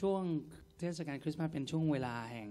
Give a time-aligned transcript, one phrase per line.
[0.00, 0.22] ช่วง
[0.78, 2.50] เทศกาลคริสต์มาสเป็นช่วงเวลาแห่ง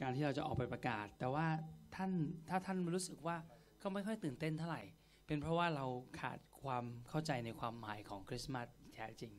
[0.00, 1.46] การที่เราจะออกไปประกาศ แต่ว่า
[1.94, 2.10] ท่าน
[2.48, 3.36] ถ้าท่านรู้สึกว่า
[3.82, 4.82] ก็ไม่ค่อยตื่นเต้นเท่าไหร่
[5.26, 5.86] เป็นเพราะว่าเรา
[6.20, 9.32] ขาดความเข้าใจในความหมายของคริสต์มาสแท้จริง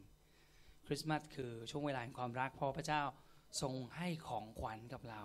[0.87, 3.01] คริสต์มาสคือช่วงเวลาแห่งความรักเพราะพระเจ้า
[3.61, 5.21] ทรงให้ของขวัญกับเรา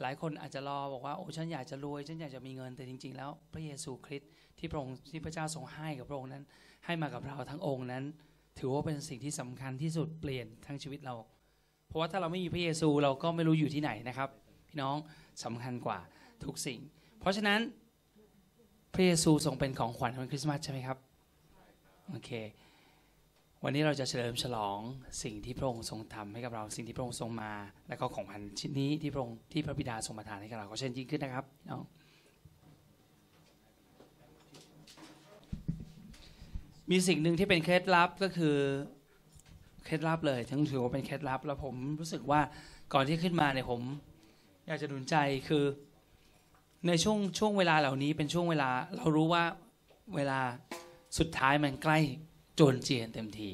[0.00, 6.44] หลายคนอาจจะรอบอกว่าโอ้ฉันอยากจะรวยฉันอยากจะมีเงินแต่จริง ๆ แล้วพระเยซูคริสต์ที่พระองค์ที่พระเจ้าทรงให้กับพระองค์นั้น
[6.84, 8.04] ให้มากับเราทั้งองค์นั้น
[8.58, 11.14] ถือว่าเป็นสิ่งที่สำคัญที่สุดเปลี่ยนทั้งชีวิตเรา
[11.88, 14.28] เพราะว่าถ้าเราไม่มีพระเยซูเราก็ไม่รู้อยู่ที่ไหนนะครับ
[14.68, 14.96] พี่น้อง
[15.44, 15.98] สำคัญกว่า
[16.44, 16.78] ทุกสิ่ง
[17.20, 17.60] เพราะฉะนั้น
[18.94, 20.98] พระเยซูทรงเป็นของขวัญวันคริสต์มาสใช่ไหมครับ
[22.10, 22.30] โอเค
[23.64, 24.78] วันนี้เราจะเฉลิมฉลอง
[25.22, 27.52] สิ่งที่พระองค์ทรงทำให้กับเราสิ่งที่พระองค์ทรงมา
[27.88, 31.82] และก็ของขวัญชิ้นนี้ที่พระองค์ที่พระบิดาทรงประทานให้กับเราก็เช่นยิ่งขึ้นนะครับน้อง
[36.90, 38.56] มีสิ่งหนึ่งที่เป็นเคล็ดลับก็คือ
[39.84, 42.40] เคล็ดลับเลยทั้งถือว่าเป็นเคล็ดลับ แล้วผมรู้สึกว่า
[42.92, 43.80] ก่อนที่ขึ้นมาเนี่ยผม
[44.66, 45.16] อยากจะหนุนใจ
[45.48, 45.64] คือ
[46.88, 49.44] ในช่วงช่วงเวลาเหล่านี้เป็นช่วงเวลา เรารู้ว่า
[50.16, 50.40] เวลา
[51.18, 51.98] สุดท้ายมันใกล้
[52.58, 53.48] จรเจียนเต็มที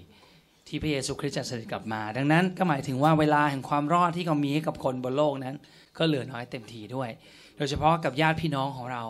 [0.67, 5.57] ที่พระเยซูคริสต์จะเสด็จกลับมา ดังนั้นก็หมายถึงว่าเวลาแห่งความรอดที่เขามีให้กับคนบนโลกนั้น
[5.99, 7.11] ก็เหลือน้อยเต็มทีด้วย
[7.57, 9.03] โดยเฉพาะกับญาติพี่น้องของเรา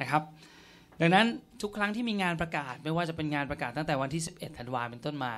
[0.00, 0.22] นะครับ
[1.00, 1.26] ดังนั้น
[1.62, 5.34] ทุกครั้งที่มีงานประกาศไม่ว่าจะเป็นงานประกาศตั้งแต่วันที่ 11 ธันวาเป็นต้นมา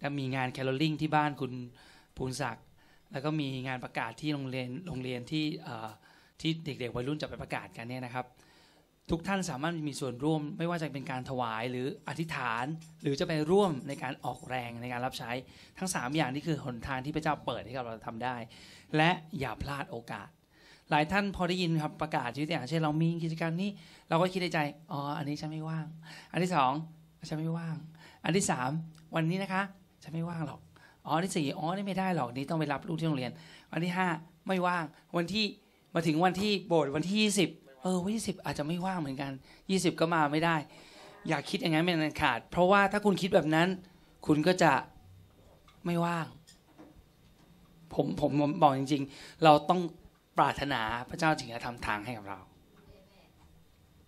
[0.00, 1.52] แล้วมีงานแคโรลลิ่งที่บ้านคุณ
[2.16, 2.66] ภูนศักดิ์
[3.12, 5.44] แล้วก็มีงานประกาศที่โรงเรียนโรงเรียนที่
[6.40, 8.26] ที่เด็กๆวัยรุ่นจะไปประกาศกันเนี่ยนะครับ
[9.10, 12.64] ทุกท่านสามารถมีส่วนร่วม ไม่ว่าจะเป็นการถวายหรืออธิษฐาน
[13.02, 15.30] หรือจะไปร่วมในการออกแรงในการรับใช้
[15.78, 18.36] ทั้ง 3 อย่างนี้คือหนทางที่พระเจ้าเปิดให้กับเราทำได้
[18.96, 20.28] และอย่าพลาดโอกาส
[20.90, 23.70] หลายท่านพอได้ยินครับประกาศที่อย่างเช่นเรามีกิจกรรมนี้
[24.08, 24.58] เราก็คิดในใจ
[24.92, 25.86] อ๋ออันนี้ฉันไม่ว่าง
[26.32, 26.72] อันที่สอง
[27.28, 27.76] ฉันไม่ว่าง
[28.24, 28.70] อันที่สาม
[29.14, 29.62] วันนี้นะคะ
[30.02, 30.60] ฉันไม่ว่างหรอก
[31.06, 33.32] อ๋อที่สี่อ๋อนี่ไม่ได้หรอกนี่ต้องไปรับลูกที่โรงเรียน
[33.72, 34.08] วันที่ห้า
[34.46, 34.84] ไม่ว่าง
[35.16, 35.44] วันที่
[35.94, 37.48] มาถึงวันที่โบสถ์วันที่ยี่สิบ
[37.82, 39.30] เออวันที่สิบอาจจะไม่ว่างเหมือนกัน
[39.70, 40.56] ยี่สิบก็มาไม่ได้
[41.28, 43.68] อย่าคิดอย่างนั้นเป็นอันขาด เพราะว่าถ้าคุณคิดแบบนั้น
[44.26, 44.72] คุณก็จะ
[45.86, 46.26] ไม่ว่าง
[47.94, 48.30] ผมผม
[48.62, 49.80] บอกจริง ๆ เราต้อง
[50.38, 50.80] ปรารถนา
[51.10, 52.38] พระเจ้าถึงจะทำทางให้กับเรา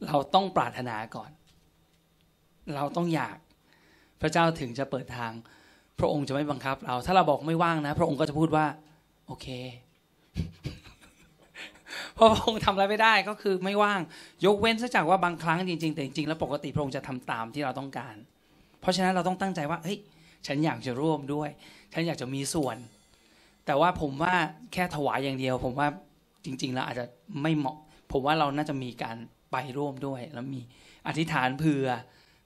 [0.06, 1.31] เราต้องปรารถนาก่อน
[2.75, 3.37] เราต้องอยาก
[4.21, 5.33] พระเจ้าถึงจะเปิดทาง
[5.99, 8.66] พระองค์จะไม่บังคับ เราถ้าเราบอกไม่ว่างนะ พระองค์ก็จะพูดว่า
[9.27, 9.47] โอเค
[12.15, 14.00] เพราะพระองค์ทำอะไรไม่ได้ก็คือไม่ว่าง
[14.47, 18.16] ยกเว้นซะจากว่าบางครั้งจริงๆแต่จริงๆแล้วปกติพระองค์จะทำตามที่เราต้องการ
[18.81, 19.99] เพราะฉะนั้นเราต้องตั้งใจว่าเฮ้ย
[20.47, 21.50] ฉันอยากจะร่วมด้วย
[21.93, 22.77] ฉันอยากจะมีส่วน
[23.66, 24.34] แต่ว่าผมว่า
[24.72, 25.89] แค่ถวายอย่างเดียว ผมว่า
[26.44, 27.04] จริง ๆ แล้วอาจจะ
[27.42, 27.76] ไม่เหมาะ
[28.12, 29.16] ผมว่าเราน่าจะมีการ
[29.53, 30.60] ไปร่วมด้วย แล้วมี
[31.06, 31.88] อธิษฐานเผื่อ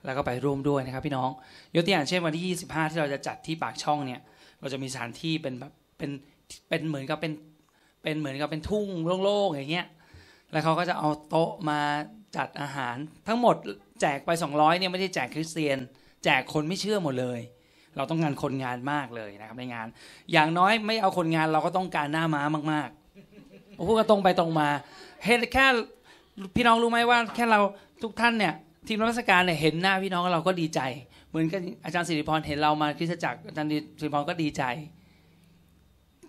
[0.05, 1.31] แล้วก็ไปร่วมด้วยนะครับ พี่น้อง
[1.75, 4.21] ยกตัวอย่างเช่นวันที่ 25 ที่เราจะจัดที่ปากช่องเนี่ย
[4.61, 6.11] เราจะมีสถานที่เป็นแบบเป็น
[6.69, 7.33] เป็นเหมือนกับเป็น
[8.03, 8.89] เป็นเหมือนกับเป็นทุ่ง
[9.23, 9.87] โล่งๆอย่างเงี้ย
[10.53, 11.81] แล้วเขาก็จะเอาโต๊ะมา
[12.37, 12.97] จัดอาหาร
[13.29, 13.57] ทั้งหมด
[14.01, 15.79] แจกไป 200เนี่ยไม่ได้แจกคริสเตียน
[16.25, 17.41] แจกคนไม่เชื่อหมดเลย
[17.97, 19.87] เราต้องการคนงานมากเลยนะครับในงาน
[20.33, 22.43] อย่างน้อยไม่เอาคนงานเราก็ต้องการหน้าม้า
[22.73, 23.06] มากๆ
[23.77, 24.69] ผมพูดกันตรงไปตรงมา
[25.25, 25.67] เห็นแค่
[26.57, 27.61] พี่น้องรู้ไหมว่า แค่เรา
[28.03, 28.55] ทุกท่านเนี่ย
[28.87, 30.81] ทีมรัฐการเนี่ยเห็นหน้าพี่น้องเราก็ดีใจ
[31.29, 34.63] เหมือนกันอาจารย์สิริพรเห็นเรามาคริสตจักรอาจารย์สิริพรก็ดีใจ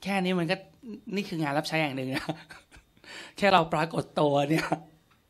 [0.04, 0.56] แค่นี้มันก็
[1.16, 2.26] นี่คืองานรับใช้อย่างหนึ่งนะ
[3.38, 4.66] แค่เราปรากฏตัวเนี่ย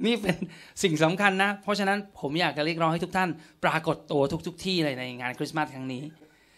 [0.06, 0.36] นี่เป็น
[0.84, 3.30] สิ่งสำคัญนะ เพราะฉะนั้นผมอยากจะเรียกร้องให้ทุกท่าน
[3.64, 6.04] ปรากฏตัวทุกๆที่เลยในงานคริสต์มาสครั้งนี้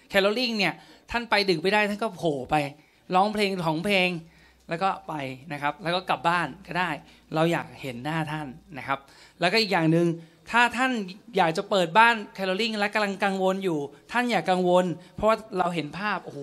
[0.10, 0.74] แคลอริ่งเนี่ย
[1.12, 2.56] ท่านไปดึกไปได้ท่านก็โผล่ไป
[3.16, 4.10] ร้องเพลงของเพลง
[4.70, 5.14] แล้วก็ไป
[5.54, 6.90] นะครับ แล้วก็กลับบ้านก็ได้
[7.36, 8.48] เราอยากเห็นหน้าท่าน
[8.78, 9.00] นะครับ
[9.40, 10.08] แล้วก็อีกอย่างหนึ่ง
[10.52, 10.92] ถ้าท่าน
[11.38, 13.80] อยากจะเปิดบ้านแคลอริ่งและกำลังกังวลอยู่
[14.12, 14.86] ท่านอย่ากกังวล
[15.16, 16.40] เพราะว่าเราเห็นภาพโอ้โห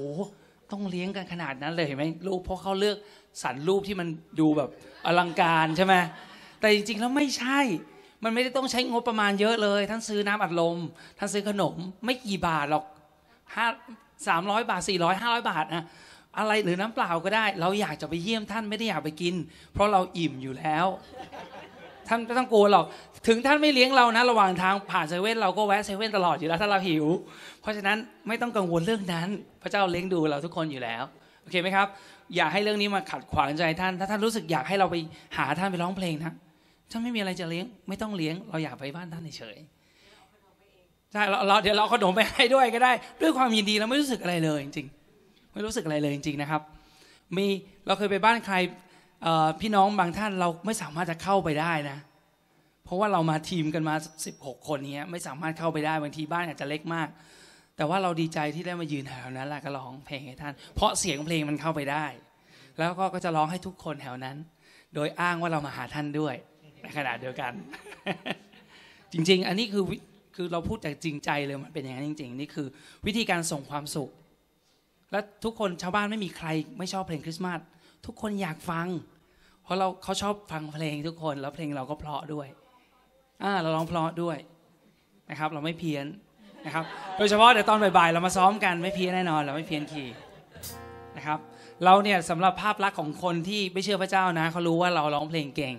[0.72, 2.96] ต้องเลี้ยงกันขนาดนั้นเลยเห็นไหมรูปเพราะเขาเลือก
[3.42, 4.08] สรรรูปที่มัน
[4.40, 4.70] ดูแบบ
[5.06, 5.94] อลังการใช่ไหม
[6.60, 7.60] แต่จริงๆแล้วไม่ใช่
[8.24, 10.76] มันไม่ได้ต้องใช้งบประมาณเยอะเลย ท่านซื้อน้ำอัดลม
[11.18, 12.84] ท่านซื้อขนมไม่กี่บาทหรอก
[13.54, 13.66] ห้า
[14.28, 15.84] สามร้อยบาทสี่ร้อยห้าร้อยบาทนะ
[16.38, 19.34] อะไรหรือน้ำเปล่าก็ได้ เราอยากจะไปเยี่ยมท่านไม่ได้อยากไปกิน
[19.72, 20.86] เพราะเราอิ่มอยู่แล้ว
[22.08, 22.84] ท่านไม่ต้องกลัวหรอก
[23.26, 27.06] ถึงท่านไม่เลี้ยงเรานะ ระหว่างทางผ่านเซเว่นเราก็แวะเซเว่นตลอดอยู่แล้วถ้าเราหิว
[27.60, 27.96] เพราะฉะนั้น
[28.28, 29.28] ไม่ต้องกังวลเรื่องนั้น
[29.62, 31.02] พระเจ้าเลี้ยงดูเราทุกคนอยู่แล้ว
[31.42, 31.86] โอเคไหมครับ
[32.36, 34.96] อย่าให้เรื่องนี้มาขัดขวางใจท่าน ถ้าท่านรู้สึกอยากให้เราไป
[35.36, 36.32] หาท่านไปร้องเพลงนะ
[36.90, 39.56] ท่านไม่มีอะไรจะเลี้ยง ไม่ต้องเลี้ยง เราอยากไปบ้านท่านเฉย
[41.12, 45.05] ใช่เราเดี๋ยวเราขนมไปให้ด้วยก็ได้ ด้วยความยินดีเราไม่รู้สึกอะไรเลยจริงๆ
[45.56, 46.62] ไม่รู้สึกอะไรเลยจริงๆนะครับ
[47.36, 47.46] มี
[47.86, 48.56] เราเคยไปบ้านใคร
[49.60, 51.98] พี่น้องบางท่านเราไม่สามารถจะเข้าไปได้นะ
[52.84, 53.94] เพราะว่าเรามาทีมกันมา
[54.32, 57.08] 16 คนนี้ไม่สามารถเข้าไปได้บางทีบ้านอาจจะเล็กมาก
[57.76, 62.06] แต่ว่าเราดีใจที่ได้มายืนแถวนั้นแล้วก็ร้องเพลงให้ท่าน เพราะเสียงเพลงมันเข้าไปได้
[62.78, 64.36] แล้วก็ก็จะร้องให้ทุกคนแถวนั้น
[64.94, 66.34] โดยอ้างว่าเรามาหาท่านด้วย
[66.82, 67.52] ในขณะเดียวกัน
[69.12, 69.84] จริง ๆ อันนี้คือ
[70.36, 72.66] คือเราพูดจากจริงใจเลยมันเป็นอย่างนั้นจริง ๆ นี่คือ
[73.06, 74.10] วิธีการส่งความสุข
[75.10, 76.48] และทุกคนชาวบ้านไม่มีใคร
[76.78, 77.60] ไม่ชอบเพลงคริสต์มาส
[78.06, 78.86] ทุกคนอยากฟัง
[79.62, 82.46] เพราะเราเขาชอบฟังเพลงทุกคนแล้วเพลงเราก็เพราะด้วย
[83.42, 84.36] อ่าเราร้องเพราะด้วย
[85.30, 86.06] นะครับ เราไม่เพี้ยน
[86.66, 86.84] นะครับ
[87.18, 90.14] โดยเฉพาะเดี๋ยวตอนบ่ายๆเรามาซ้อมกันไม่เพี้ยนแน่นอน เราไม่เพี้ยนคีย์
[91.16, 91.38] นะครับ
[91.84, 95.74] เราเนี่ยสำหรับภาพลักษณ์ของคนที่ไม่เชื่อพระเจ้านะเขารู้ว่าเราร้องเพลงเก่ง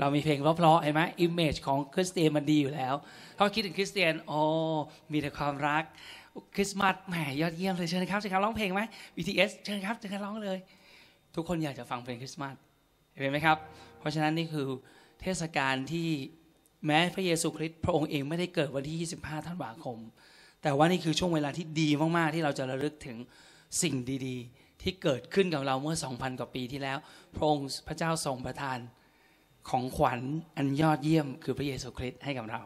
[0.00, 2.94] เรามีเพลงเพราะๆเห็นไหม image ของคริสเตียนมันดีอยู่แล้ว
[3.36, 4.40] เขาคิดถึงคริสเตียนโอ้
[5.12, 5.84] มีแต่ความรัก
[6.54, 8.80] คริสต์มาสแหมยอดเยี่ยมเลยเชิญครับเชิญครับร้องเพลงไหม
[9.16, 10.58] BTS เชิญครับเชิญครับร้องเลย
[11.34, 12.54] ทุกคนอยากจะฟังเพลงคริสต์มาส
[13.12, 13.58] เห็นไหมครับ
[13.98, 14.66] เพราะฉะนั้นนี่คือ
[15.20, 16.08] เทศกาลที่
[16.86, 19.98] แม้พระเยซูคริสต์พระองค์เองไม่ได้เกิดวันที่ 25 ธันวาคม
[20.62, 23.16] แต่ว่านี่คือช่วงเวลาที่ดีมากๆ ที่เราจะระลึกถึง
[23.82, 23.94] สิ่ง
[24.26, 26.98] ดีๆ ที่เกิดขึ้นกับเราเมื่อ 2,000 กว่าปีที่แล้ว
[27.36, 28.78] พระองค์พระเจ้าทรงประทาน
[29.70, 30.20] ของขวัญ
[30.56, 32.62] อันยอดเยี่ยมคือพระเยซูคริสต์ให้กับเรา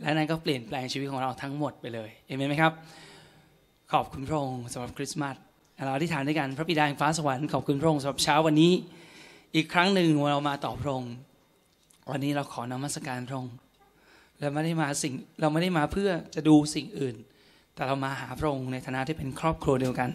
[0.00, 2.72] และนั้นก็เปลี่ยนแปลงชีวิตของเราทั้งหมดไปเลยเห็นไหมครับ
[3.92, 5.36] ขอบคุณพระองค์สำหรับคริสต์มาส
[5.84, 8.72] เราอธิษฐานด้วยกันพระบิดาแห่งฟ้าสวรรค์ขอบคุณพระองค์สำหรับเช้าวันนี้
[9.54, 11.12] อีกครั้งหนึ่งเรามาต่อพระองค์
[12.10, 13.54] วันนี้เราขอนมัสการพระองค์
[14.40, 17.16] เราไม่ได้มาสิ่งเราไม่ได้มาเพื่อจะดูสิ่งอื่น
[17.74, 20.10] แต่เรามาหาพระองค์ในฐานะที่เป็นครอบครัวเดียวกัน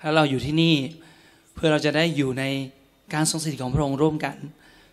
[0.00, 0.74] แล้วเราอยู่ที่นี่
[1.54, 2.44] เพื่อเราจะได้อยู่ใน
[3.14, 4.36] การทรงสถิตของพระองค์ร่วมกัน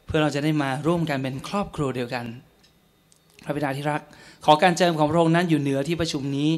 [0.05, 2.25] เพื่อเราจะได้มาร่วมกันเป็นครอบครัวเดียวกัน
[3.43, 4.01] พระบิดาที่รัก
[4.45, 6.51] ขอการเจิมของพระองค์นั้นอยู่เหนือที่ประชุมนี้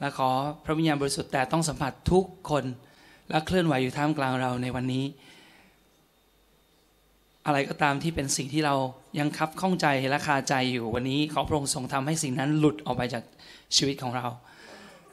[0.00, 0.30] และขอ
[0.64, 2.64] พระวิญญาณบริสุทธิ์แต่ต้องสัมผัสทุกคน
[3.28, 5.04] และเคลื่อนไหวอยู่ท่ามกลางเราในวันนี้
[7.46, 8.74] อะไรก็ตามที่เป็นสิ่งที่เรา
[9.18, 13.24] ยังคับข้องใจและคาใจอยู่วันนี้ ขอพระองค์ทรงทำให้สิ่งนั้นหลุดออกไปจาก
[13.76, 14.26] ชีวิตของเรา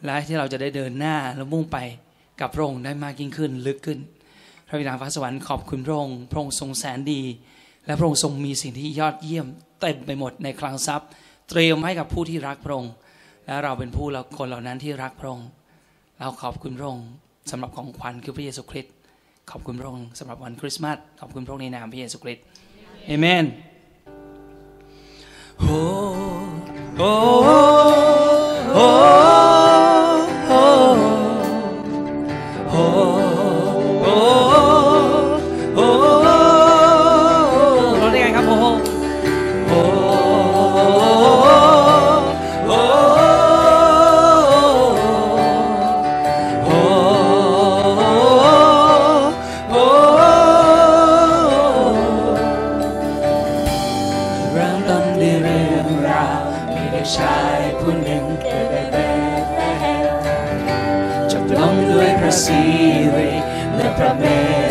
[0.06, 1.78] และที่เราจะได้เดินหน้าและมุ่งไป
[2.42, 4.00] กับพระองค์ได้มากยิ่งขึ้นลึกขึ้น
[4.68, 7.22] พระบิดาฟ้าสวรรค์ขอบคุณพระองค์พระองค์ทรงแสนดี
[7.86, 9.48] และพระองค์ทรงมีสิ่งที่ยอดเยี่ยม
[9.81, 11.10] เต็มไปหมดในคลังทรัพย์
[11.50, 12.94] เตรียมให้กับผู้ที่รักพระองค์
[13.46, 15.48] และเราเป็นผู้เราคนเหล่านั้นที่รักพระองค์
[16.20, 17.08] เราขอบคุณพระองค์
[17.52, 18.94] สำหรับของขวัญคือพระเยซูคริสต์
[19.52, 22.44] ขอบคุณพระองค์สำหรับวันคริสต์มาสขอบคุณพระองค์ในนามพระเยซูคริสต์
[23.06, 23.46] เอเมน
[25.60, 25.80] โอ้
[26.98, 28.90] โอ้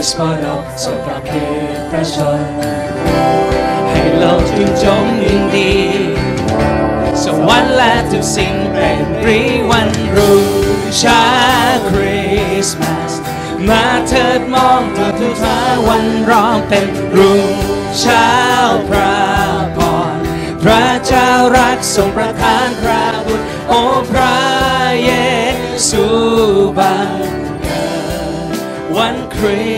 [0.09, 1.31] สพรกทรงประเค
[1.77, 2.43] นพระชน
[3.91, 5.75] ให้โลกจึงจงยินดี
[7.23, 9.41] สวรรค์และทุกสิ่งเป็นรี
[9.71, 10.45] วันรุ่ง
[10.99, 11.25] เช้า
[11.91, 12.27] คริ
[12.67, 13.13] สต์มาส
[13.69, 15.59] มาเถิดมองดูทุกฟ้า
[15.89, 17.45] วันร้องเป็นรุ่ง
[18.01, 18.31] เช้า
[18.89, 19.17] พระ
[19.77, 19.79] พ
[20.17, 20.19] ร
[20.63, 24.39] พระเจ้ารักทรงประทานพระบุตรโอ้พระ
[25.05, 25.13] เย
[25.89, 26.05] ซู
[26.79, 27.11] บัง
[27.63, 27.87] เกิ
[28.55, 28.59] ด
[28.97, 29.78] วันคริส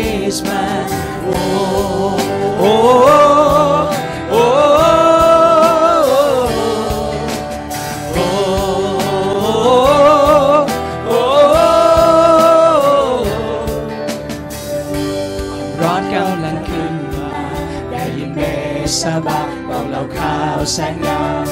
[20.74, 21.46] แสงงาม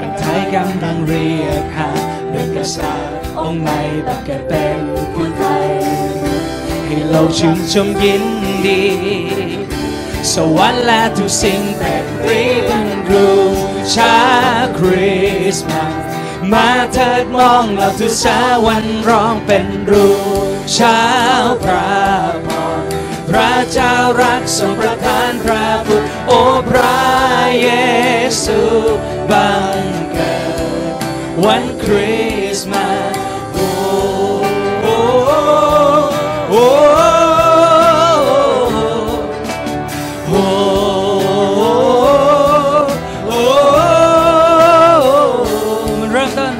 [0.00, 1.90] กันไทยกำลังเรียกหา
[2.30, 4.78] เรื่องกษัตริย์องค์ใหม่บังเกิดเป็น
[5.14, 5.68] ผู้ไทย
[6.84, 8.24] ให้เราชื่นชมยิน
[8.66, 8.84] ดี
[10.32, 13.52] สวรรค์และทุกสิ่งเป็นรีบันรุ่ง
[13.92, 14.18] เช้า
[14.78, 15.18] คริ
[15.56, 15.94] สต์มาส
[16.52, 21.02] มาเถิดมองเราทุกเช้าวันร้องเป็นรุ่งเช้า
[21.64, 21.90] พระ
[22.46, 22.48] พ
[22.80, 22.82] ร
[23.28, 26.32] พระเจ้ารักทรงประทานพระบุตรโอ
[26.70, 26.97] พระ
[31.44, 32.18] วันคริ
[32.56, 33.12] สต์มาส
[33.54, 33.66] โอ้
[34.82, 34.96] โอ้
[36.48, 36.64] โอ้
[43.26, 43.40] โอ้
[46.00, 46.52] มันเริ่มต้น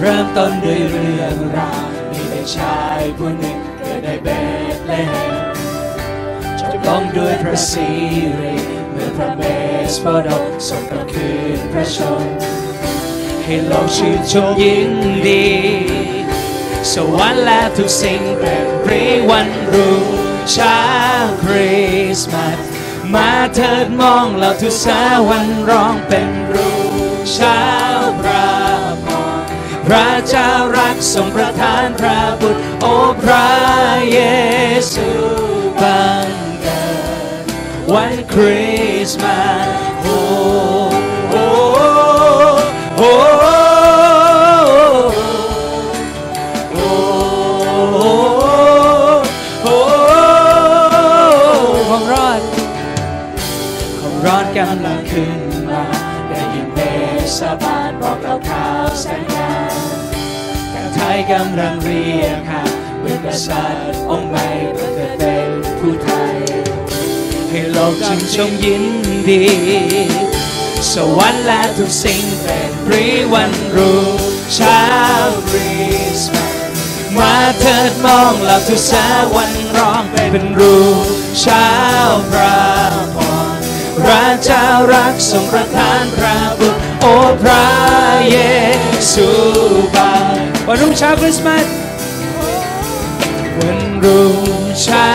[0.00, 4.28] เริ่มต้นด้วยเรื่องราวมีเด็กชายผู้หนึ่งเกิดในเบ
[4.74, 5.32] ธเลเฮม
[6.60, 7.88] จบลงด้วยพระสิ
[8.40, 8.56] ริ
[8.90, 9.42] เมื่อพระเม
[9.90, 14.92] สพระดกทรงกลับคืนพระชนใให้โลกชื่นชมยิน
[15.26, 15.46] ดี
[16.92, 20.04] สวรรค์และทุกสิ่งเป็นปรีวันรุ่ง
[20.52, 20.80] เช้า
[21.42, 21.80] คริ
[22.18, 22.58] สต์มาส
[23.14, 26.92] มาเถิดมองเราทุกสาวันร้องเป็นรุ่ง
[27.32, 27.62] เช้า
[28.20, 28.50] พระ
[29.04, 29.42] พร
[29.86, 32.86] พระเจ้ารักทรงประทานพระบุตรโอ
[33.22, 33.48] พระ
[34.12, 34.20] เย
[34.92, 35.08] ซู
[35.80, 36.26] บัง
[36.62, 36.84] เกิ
[37.42, 37.44] ด
[37.92, 38.66] วันคริ
[39.08, 39.40] สต์มา
[39.84, 39.85] ส
[54.58, 55.84] กำลังขึ้นมา
[56.28, 56.78] ได้ยินเบ
[57.38, 59.76] สบานบอกเราข่าวสัญญาณ
[60.74, 62.62] การไทยกำลังเรียกหา
[63.00, 65.48] เมื่อกษัตริย์องค์ใหม่เพื่อเป็น
[65.78, 66.36] ผู้ไทย
[67.50, 68.84] ให้โลกชื่นชมยิน
[69.28, 70.25] ดี
[70.94, 74.20] สวรรค์และทุกสิ่งเป็นปรีวันรุ่ง
[74.54, 74.82] เช้า
[75.48, 75.74] คริ
[76.18, 76.76] สต์มาส
[77.16, 81.06] มาเถิดมองเราทุกสาวันร้องเป็นรุ่ง
[81.40, 81.70] เช้า
[82.30, 82.60] พระ
[83.14, 83.16] พ
[83.56, 83.58] ร
[84.02, 87.06] พระเจ้ารักทรงประทานพระบุตรโอ
[87.42, 87.66] พระ
[88.30, 88.38] เย
[89.12, 89.28] ซู
[89.94, 90.12] บา
[90.66, 91.66] วันรุ่งเช้าคริสต์มาส
[93.58, 94.36] วันรุ่ง
[94.82, 95.12] เช้า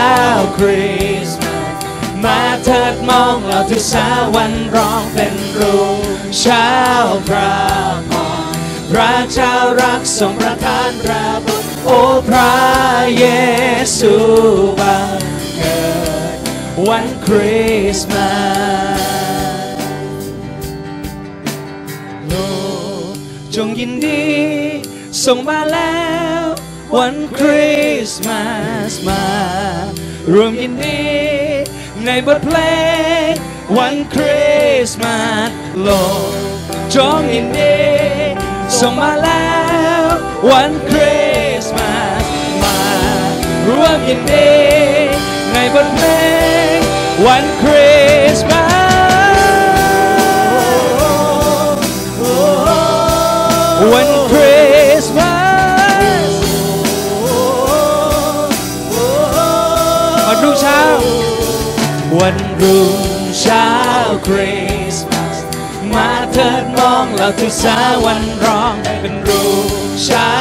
[0.56, 0.86] คริ
[1.16, 1.21] สต์
[2.64, 5.98] เถิดมองเราทุกสาวันร้องเป็นรุ่ง
[6.38, 6.70] เช้า
[7.28, 7.54] พระ
[8.10, 8.12] พ
[8.54, 8.56] ร
[8.90, 12.54] พระเจ้ารักทรงประทานพระบุตรโอ้พระ
[13.18, 13.26] เย
[13.98, 14.14] ซู
[14.80, 15.20] บัง
[15.56, 15.82] เกิ
[16.34, 16.36] ด
[16.88, 18.32] วันคริสต์มา
[19.02, 19.74] ส
[22.28, 22.34] โล
[23.10, 23.12] ก
[23.54, 24.24] จงยินดี
[25.24, 26.02] ส่งมาแล้
[26.40, 26.42] ว
[26.96, 27.76] วันคริ
[28.08, 28.42] สต์มา
[28.92, 29.24] สมา
[30.32, 31.02] รวมยินดี
[32.06, 32.58] ในบทเพล
[33.28, 33.30] ง
[33.78, 34.52] วันคริ
[34.86, 35.18] สต์มา
[35.48, 35.50] ส
[35.82, 35.88] โล
[36.28, 36.32] ก
[36.94, 37.78] จองยินดี
[38.78, 39.52] ส่งมาแล้
[40.00, 40.02] ว
[40.50, 41.20] วันคริ
[41.62, 42.24] สต์มาส
[42.62, 42.78] มา
[43.68, 44.52] รวมยินดี
[45.52, 46.06] ในบทเพล
[46.74, 46.76] ง
[47.26, 47.92] วันคริ
[48.36, 48.64] สต์มา
[53.78, 54.60] สวันคริ
[55.02, 55.34] สต์มา
[56.30, 56.32] ส
[60.26, 61.21] วันรุ่งเช้า
[62.18, 63.00] วันรุ่ง
[63.40, 63.68] เช้า
[64.26, 64.56] คริ
[64.94, 65.38] สต์มาส
[65.92, 69.66] มาเถิดมองเราทุกสาวันร้องเป็นรุ่ง
[70.04, 70.32] เช้า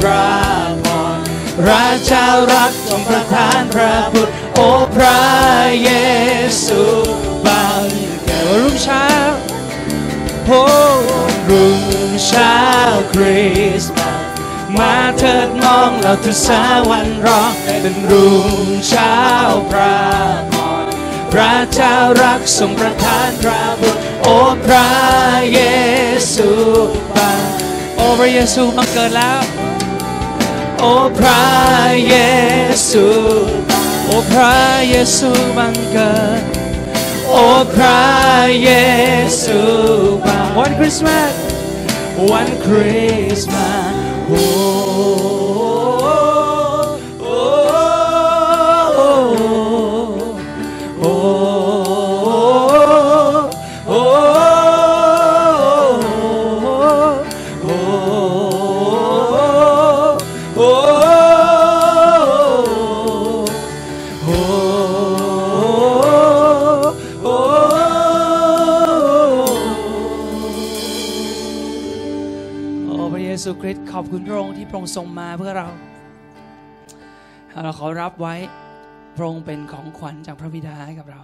[0.00, 0.26] พระ
[0.84, 0.86] พ
[1.60, 5.22] รระเจ้ารักทรงประทานพระบุตรโอ้พระ
[5.84, 5.90] เย
[6.64, 6.82] ซู
[7.46, 7.86] บัง
[8.24, 9.06] เกิดวันรุ่งเช้า
[10.46, 10.62] โอ้
[11.48, 11.72] รุ่
[12.08, 12.56] งเช้า
[13.12, 13.46] คริ
[13.82, 14.20] สต์มาส
[14.78, 18.34] มาเถิดมองเราทุกสาวันร้องเป็นรุ่
[18.66, 19.14] งเช้า
[19.70, 20.51] พระ
[21.32, 24.36] พระเจ้ารักทรงประทานพระบุตรโอ้
[24.66, 24.90] พระ
[25.54, 25.60] เย
[26.34, 26.48] ซู
[27.16, 27.40] บัง
[27.96, 29.40] โอ้พระเยซูบังเกิดแล้ว
[30.80, 31.42] โอ้พระ
[32.08, 32.16] เย
[32.90, 33.06] ซู
[34.06, 34.56] โอ้พระ
[34.90, 36.42] เยซูบังเกิด
[37.30, 38.02] โอ้พระ
[38.64, 38.70] เย
[39.42, 39.60] ซู
[40.26, 41.32] มาวันคริสต์มาส
[42.30, 43.10] วันคริ
[43.40, 44.81] สต์มาส
[74.82, 75.68] องค์ที่พรงค์ทรงมาเพื่อเรา
[77.62, 78.34] เราขอรับไว้
[79.16, 81.22] พระองค์เป็นของขวัญจากพระบิดาให้กับเรา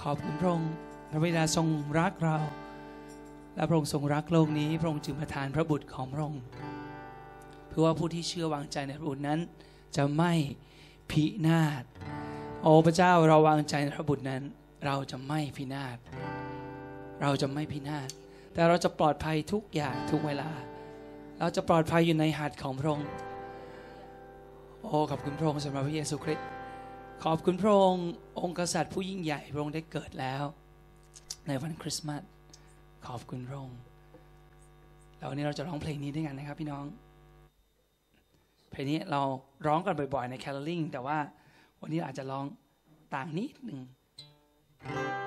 [0.00, 0.72] ขอบคุณพระองค์
[1.10, 2.36] พระบิดาทรงรักเรา
[3.54, 6.42] และพระองค์ทรงรักโลกนี้ พระองค์จึงประทานพระบุตรของพระองค์
[7.68, 9.40] เพื่อว่าผู้ที่เชื่อวางใจในพระบุตรนั้น
[9.96, 10.32] จะไม่
[11.10, 11.82] พินาศ
[12.62, 14.42] โอ้พระเจ้าเราวางใจในพระบุตรนั้น
[14.86, 15.96] เราจะไม่พินาศ
[17.22, 18.08] เราจะไม่พินาศ
[18.52, 20.50] แต่เราจะปลอดภัยทุกอย่างทุกเวลา
[21.40, 23.08] เราจะปลอดภัยอยู่ในหัตถ์ของพระองค์
[24.82, 26.46] โอ้ขอบคุณพระองค์สำหรับพระเยซูคริสต์
[27.24, 28.06] ขอบคุณพระองค์
[28.42, 30.42] องค์กษัตริย์ผู้ยิ่งใหญ่พระองค์ได้เกิดแล้ว
[31.46, 32.22] ในวันคริสต์มาส
[33.06, 33.78] ขอบคุณพระองค์
[35.16, 36.84] แล้ววันนี้เราจะร้องเพลงนี้ด้วยกันนะครับพี่น้อง
[38.70, 39.22] เพลงนี้เรา
[39.66, 41.18] ร้องกันบ่อยๆในแคลริ่งแต่ว่า
[41.80, 42.44] วันนี้อาจจะร้อง
[43.14, 43.80] ต่างนิดหนึ่ง
[45.24, 45.25] โ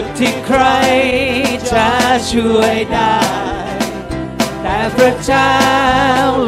[0.00, 0.64] สุดที่ใคร
[1.72, 1.88] จะ
[2.30, 3.18] ช่วยได้
[4.62, 5.54] แต่พระเจ้า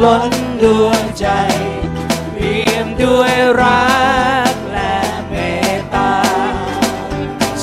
[0.03, 1.27] ล้นดวงใจ
[2.33, 3.91] เปี่ยมด้วยรั
[4.51, 4.97] กและ
[5.29, 5.33] เม
[5.73, 6.13] ตตา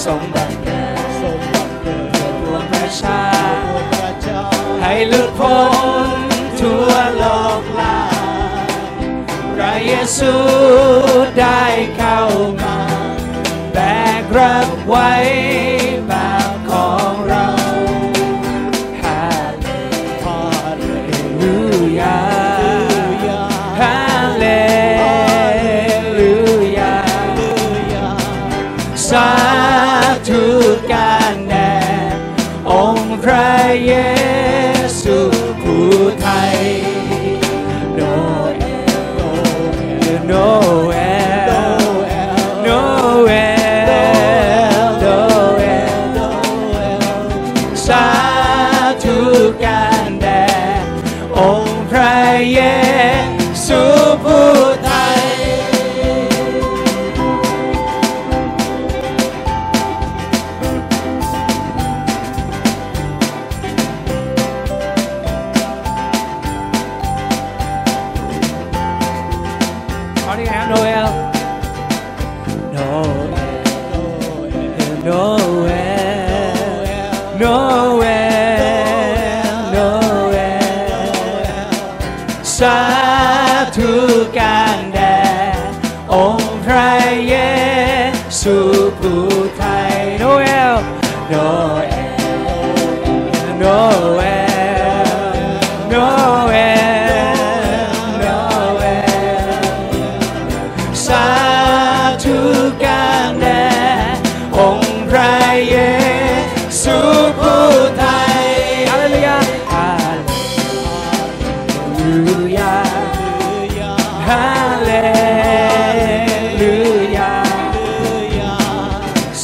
[0.04, 3.22] ทรงบังเกิดทรงบังเพื่อปวงประชา
[4.82, 5.58] ให้หลุดพ้
[6.06, 6.08] น
[6.60, 7.24] ทั่วโล
[7.60, 8.00] กลา
[9.54, 10.34] พระเยซู
[11.38, 11.62] ได้
[11.96, 12.20] เข้า
[12.62, 12.76] มา
[13.72, 13.78] แบ
[14.22, 15.10] กรับไว้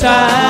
[0.04, 0.44] สา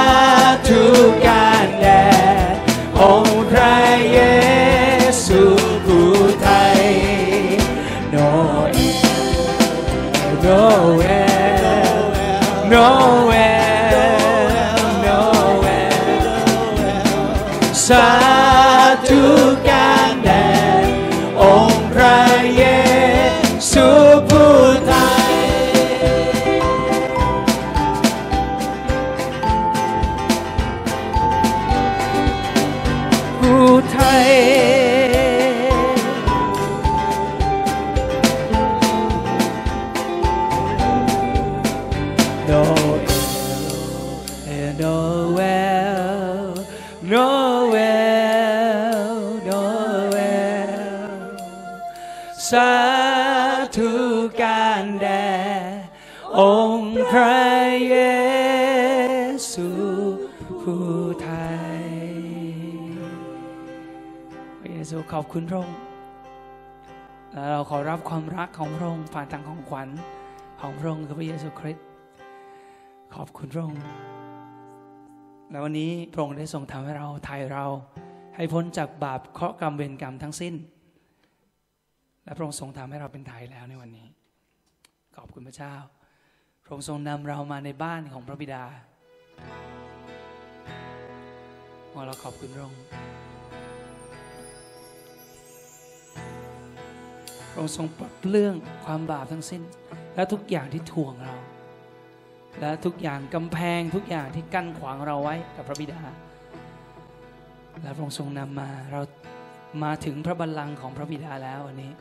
[65.38, 65.78] คุณพระองค์
[67.32, 69.88] และเราขอรับความรักของพระองค์ผ่านทางของขวัญ
[70.60, 71.86] ของพระองค์คือพระเยซูคริสต์
[73.14, 73.82] ขอบคุณพระองค์
[75.50, 77.64] และวันนี้พระองค์ได้ทรงทำให้เราไทยเรา
[78.36, 80.54] ให้พ้นจากบาปเคราะห์กรรมเวรกรรมทั้งสิ้น
[82.24, 84.06] และพระองค์ทรงทำให้เราเป็นไทยแล้วในวันนี้
[85.16, 85.74] ขอบคุณพระเจ้า
[86.62, 88.64] พระองค์ทรงนำเรามาในบ้านของพระบิดา
[91.90, 92.82] ขอเราขอบคุณพระองค์
[97.54, 99.62] พระองค์ทรงปลดเปลื้องความบาปทั้งสิ้น
[100.14, 101.34] และทุกอย่างที่ทวงเรา
[102.60, 106.00] และทุกอย่างกำแพงทุกอย่างที่กั้นขวางเราไว้กับพระบิดา
[107.82, 109.00] และพระองค์ทรงนำมาเรา
[109.84, 111.92] มาถึงพระบัลลังก์ของพระบิดาแล้ววันนี้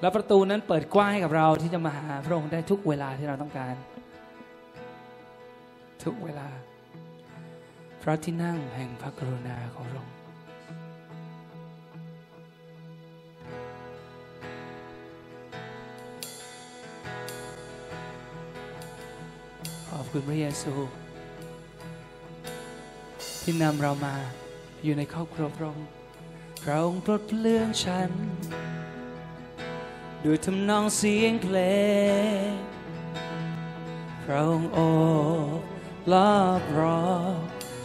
[0.00, 3.74] และประตูนั้นเปิดกว้างให้กับเราที่จะมาหาพระองค์ได้ทุกเวลาที่เราต้องการ
[6.04, 6.48] ทุกเวลา
[8.02, 10.11] พระที่นั่งแห่งพระกรุณาของพระองค์
[19.96, 20.74] ขอบคุณพระเยซู
[23.42, 24.14] ที่นำเรามา
[24.84, 25.88] อยู่ในครอบครัวพระองค์
[26.62, 28.10] พระองค์ปลดเลื้องฉัน
[30.24, 31.58] ด้วยทำนองเสียงเพล
[32.46, 32.50] ง
[34.24, 34.78] พระองค์โอ
[35.58, 35.60] บ
[36.12, 37.02] ลอบรอ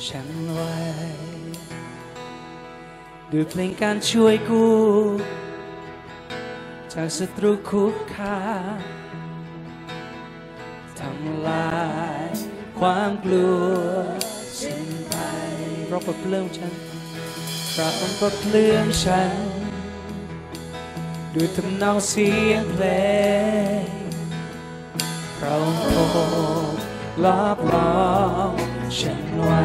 [0.07, 0.75] ฉันไว้
[3.31, 4.75] ด้วยเพลงการช่วยกู้
[6.93, 8.39] จากศัตรูคุกคา
[8.77, 11.77] มำลา
[12.21, 12.25] ย
[12.79, 13.73] ความกลัว
[14.61, 15.15] สิ้นไป
[15.85, 16.73] เพราะปลดเปลื้องฉัน
[17.75, 19.33] พระองค์ปลดเปลื้องฉัน
[21.33, 22.85] ด้วยทำนองเสียงเพล
[23.81, 23.85] ง
[25.37, 25.97] พระองค์โอ
[26.73, 26.75] บ
[27.23, 27.97] ลอบล้อ
[28.51, 28.53] ม
[28.99, 29.63] ฉันไว้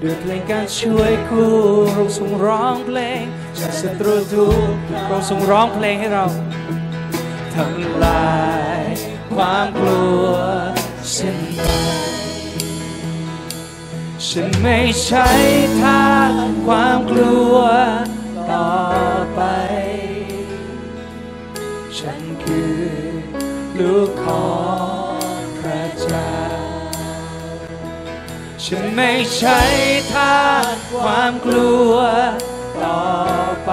[0.00, 1.52] ด้วยเพลงการช่วยกู้
[1.92, 3.22] เราทรงร้องเพลง
[3.60, 4.74] จากศัตรูทุก
[5.08, 6.24] เราทรงร้องเพลงให้เรา
[7.54, 8.24] ทำลา
[8.62, 8.63] ย
[9.32, 10.28] ความกลัว
[11.16, 11.60] สิ้นไป
[14.28, 15.28] ฉันไม่ใช่
[15.80, 16.02] ทา
[16.66, 17.56] ความกลัว
[18.50, 18.72] ต่อ
[19.34, 19.40] ไป
[21.98, 22.84] ฉันคือ
[23.78, 24.52] ลูกขอ
[25.38, 26.34] งพระเจ้า
[28.64, 29.60] ฉันไม่ใช่
[30.12, 30.36] ทา
[31.02, 31.92] ความกลัว
[32.84, 33.02] ต่อ
[33.66, 33.72] ไป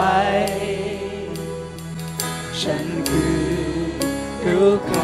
[2.61, 3.51] ฉันคือ
[4.45, 5.00] ลูกของ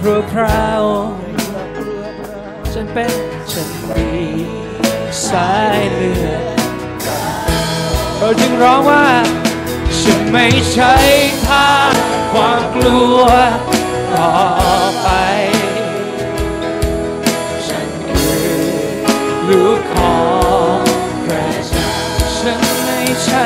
[0.00, 1.18] ครอบครัวพระองค์
[2.72, 3.12] ฉันเป็น
[3.52, 4.10] ฉันมี
[5.28, 6.44] สายเลือด
[8.18, 9.06] เราจึงร้องว่า
[10.00, 10.94] ฉันไม่ใช่
[11.48, 11.92] ทาง
[12.32, 13.22] ความกลัว
[14.14, 14.32] ต่อ
[15.02, 15.08] ไป
[17.66, 18.44] ฉันคือ
[19.48, 20.20] ลูกขอ
[20.78, 20.80] ง
[21.24, 21.90] พระเจ้า
[22.38, 23.44] ฉันไม่ใช่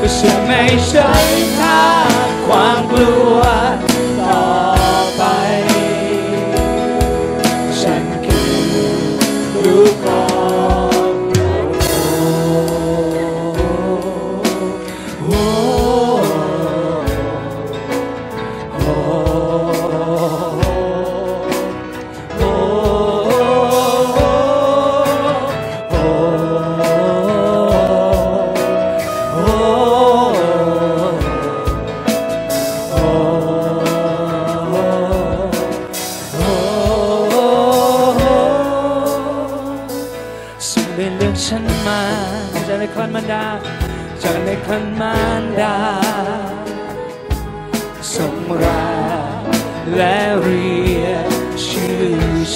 [0.00, 1.10] ก็ฉันไม่ใช่
[1.58, 2.13] ทา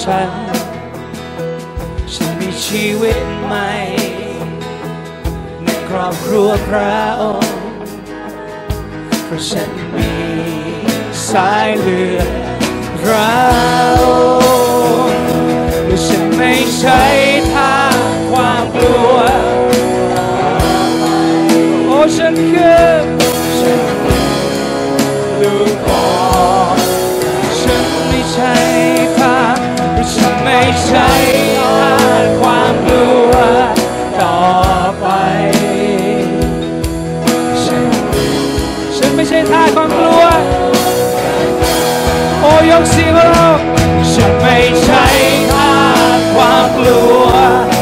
[0.09, 0.31] ฉัน
[2.13, 3.69] ฉันมีชีวิตใหม่
[5.63, 7.59] ในครอบครัวพระองค์
[9.25, 10.13] เพราะฉันมี
[11.29, 12.29] สายเลือด
[13.01, 13.33] พระ
[14.01, 14.05] อ
[15.09, 15.25] งค์
[15.85, 17.03] และฉันไม่ใช่
[17.53, 17.97] ทาง
[18.31, 19.15] ความกลัว
[21.85, 23.28] โอ้ฉันคือ
[30.85, 31.11] ใช้
[32.39, 33.31] ความกลัว
[34.21, 34.39] ต่อ
[34.99, 35.07] ไป
[38.95, 40.23] ฉันไม่ใช่ท่าความกลัว
[42.41, 43.57] โอยกเสียอง
[44.13, 45.05] ฉันไม่ใช่
[45.51, 45.71] ท่า
[46.33, 47.78] ความกลัว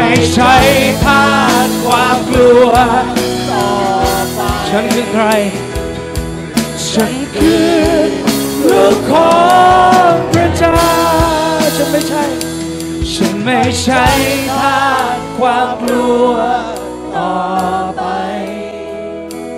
[0.00, 0.54] ไม่ใช่
[1.04, 1.24] ทา
[1.66, 2.72] สความกลัว
[4.68, 5.24] ฉันคือใคร
[6.90, 7.86] ฉันคือ
[8.70, 9.32] ลูกขอ
[10.10, 10.78] งพระเจ้า
[11.76, 12.24] ฉันไม่ใช่
[13.12, 14.04] ฉันไม่ใช่
[14.58, 14.80] ทา
[15.14, 16.32] สความกลัว
[17.16, 17.34] ต่อ
[17.96, 18.02] ไป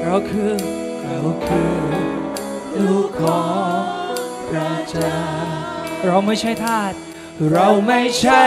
[0.03, 0.55] เราคือ
[1.03, 1.75] เราคือ
[2.87, 3.43] ลูกขอ
[4.11, 4.15] ง
[4.49, 5.17] พระเจ้า
[6.07, 6.93] เราไม่ใช่ทาส
[7.49, 8.43] เราไม่ใช่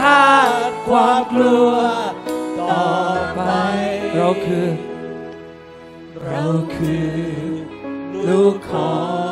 [0.00, 0.26] ทา
[0.68, 1.70] สความกลัว
[2.60, 2.88] ต่อ
[3.34, 3.40] ไป
[4.14, 4.68] เราคือ
[6.24, 6.44] เรา
[6.76, 7.18] คือ
[8.28, 8.92] ลูกขอ
[9.26, 9.27] ง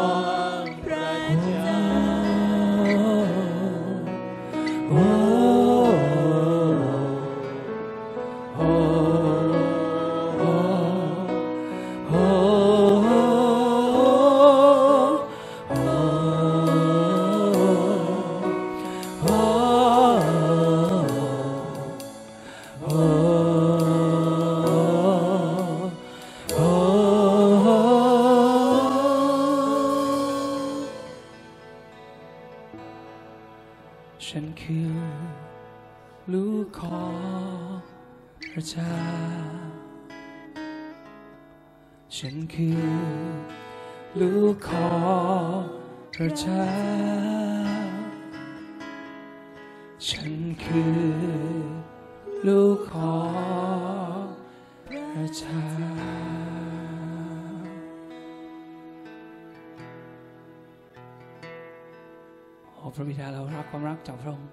[63.76, 64.50] ความรักจากพระองค์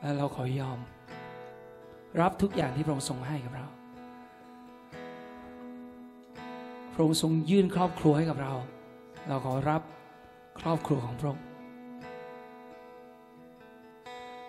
[0.00, 0.78] และเราขอยอม
[2.20, 3.66] รับทุกอย่างที่พระองค์ทรงให้กับเรา
[6.92, 8.52] พระองค์ทรงยื่นครอบครัวให้กับเรา
[9.28, 9.82] เราขอรับ
[10.60, 11.44] ครอบครัวของพระองค์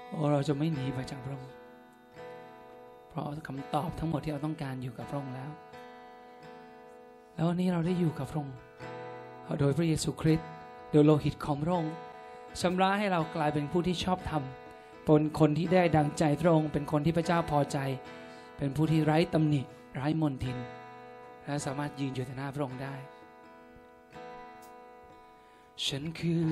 [0.08, 1.52] โอ้เราจะไม่หนีไปจากพระองค์
[3.10, 5.52] เพราะคำตอบทั้งหมดที่เราต้องการอยู่กับพระองค์แล้ว
[7.34, 8.58] แล้ววันนี้เราได้อยู่กับพระองค์
[9.60, 10.48] โดยพระเยซูคริสต์
[10.92, 11.96] โดยโลหิตของพระองค์
[12.62, 14.44] ชำระให้เรากลายเป็นผู้ที่ชอบธรรม
[15.06, 17.78] เป็นคนที่ได้ดังใจพระองค์ เป็นคนที่พระเจ้าพอใจ
[18.58, 19.62] เป็นผู้ที่ไร้ตำหนิ
[19.96, 20.58] ไร้มนทิน
[21.46, 22.96] และสามารถยืนอยู่ต่อหน้าพระองค์ได้
[25.86, 26.50] ฉันคือ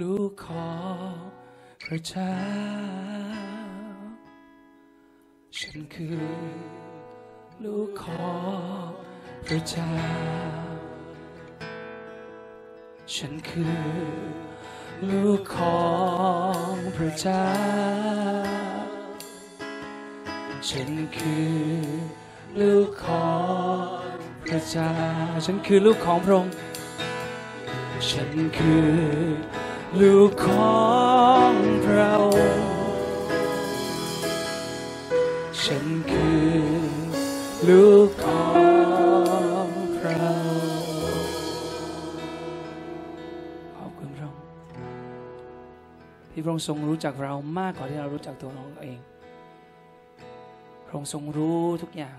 [0.00, 0.72] ลูกขอ
[1.12, 1.14] ง
[1.84, 2.34] พระเจ้า
[5.58, 6.20] ฉันคือ
[7.64, 8.32] ลูกขอ
[8.86, 8.88] ง
[9.46, 9.92] พระเจ้า
[13.12, 13.78] ฉันคือ
[15.10, 15.84] ลูกขอ
[16.72, 17.46] งพระเจ้า
[20.68, 21.54] ฉันคือ
[22.60, 23.30] ลูกขอ
[23.98, 24.00] ง
[24.44, 24.90] พระเจ้า
[25.44, 26.52] ฉันคือลูกของพระองค์
[28.08, 28.90] ฉันคือ
[30.00, 30.78] ลูกขอ
[31.50, 31.52] ง
[31.86, 32.24] พระอ
[32.56, 32.66] งค์
[35.62, 36.54] ฉันคือ
[37.68, 38.53] ลูกของ
[46.44, 49.00] พระองค์ทรงรู้จักเรามากกว่าที่เรารู้จักตัวเราเอง
[50.86, 52.18] พระองค์ทรงรู้ทุกอย่าง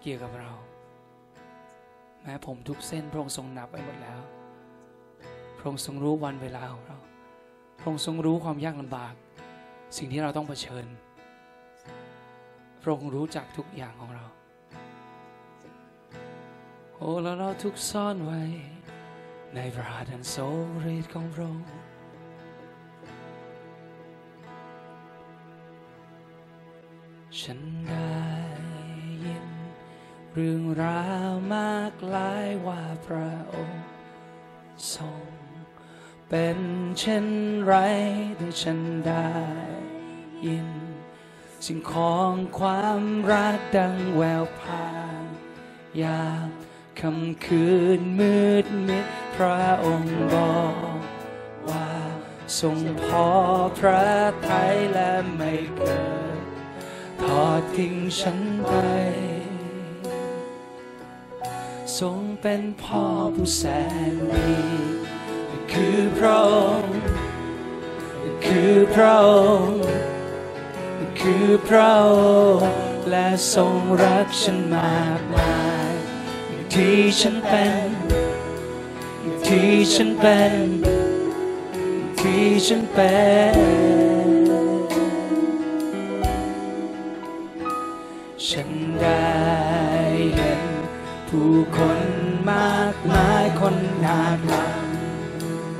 [0.00, 0.52] เกี่ยวกับเรา
[2.22, 4.20] แม้ผมทุกเส้นพระองค์ทรงนับไว้หมดแล้ว
[5.58, 6.98] พระองค์ทรงรู้วันเวลาของเรา
[7.78, 9.14] พระองค์ทรงรู้ความยากลำบาก
[9.96, 10.86] สิ่งที่เราต้องเผชิญ
[12.82, 14.24] พระองค์รู้จักทุกอย่างของเรา
[16.94, 18.40] โอ้แล้วเราทุกซ่อนไว้
[19.54, 21.87] ในพระหัตถ์อันทรงฤทธิ์ของพระองค์
[27.42, 28.18] ฉันได้
[29.24, 29.46] ยิน
[30.32, 33.84] เรื่องราวมากลายว่าพระองค์
[34.94, 35.26] ทรง
[36.28, 36.58] เป็น
[36.98, 37.26] เช่น
[37.66, 37.74] ไร
[38.38, 39.30] ที่ฉันได้
[40.46, 40.68] ยิน
[41.66, 44.90] สิ่งของความรักดังแววพา
[45.22, 45.24] น
[46.02, 46.48] ยาม
[47.00, 47.66] คำคื
[47.98, 50.62] นมืดมิดพระองค์บอ
[50.94, 50.98] ก
[51.68, 51.90] ว่า
[52.60, 53.28] ทรงพอ
[53.78, 54.04] พระ
[54.48, 55.82] ทัยและไม่เค
[56.26, 56.27] ย
[57.22, 58.72] ทอดทิ้งฉันไป
[61.98, 63.04] ทรงเป็นพ่อ
[63.34, 63.62] ผู้แส
[64.12, 64.54] นดี
[65.72, 66.98] คือพระองค์
[68.44, 69.30] คือพระอ
[69.66, 69.82] งค์
[71.20, 72.10] คือพระอ
[72.56, 72.70] งค์
[73.10, 75.90] และทรงรักฉันมากมาย
[76.48, 77.88] อย่างที่ฉันเป็น
[79.20, 80.52] อย่างที่ฉันเป็น
[80.82, 83.14] อย่างที่ฉันเป็
[83.54, 84.07] น
[89.02, 89.28] ได้
[90.34, 90.62] เห็น
[91.28, 92.00] ผู้คน
[92.50, 94.88] มากมายคนหนาหลัง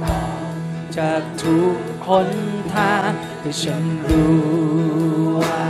[0.03, 0.55] มอง
[0.99, 1.77] จากทุก
[2.07, 2.29] คน
[2.75, 4.39] ทางแต่ฉันรู้
[5.43, 5.67] ว่า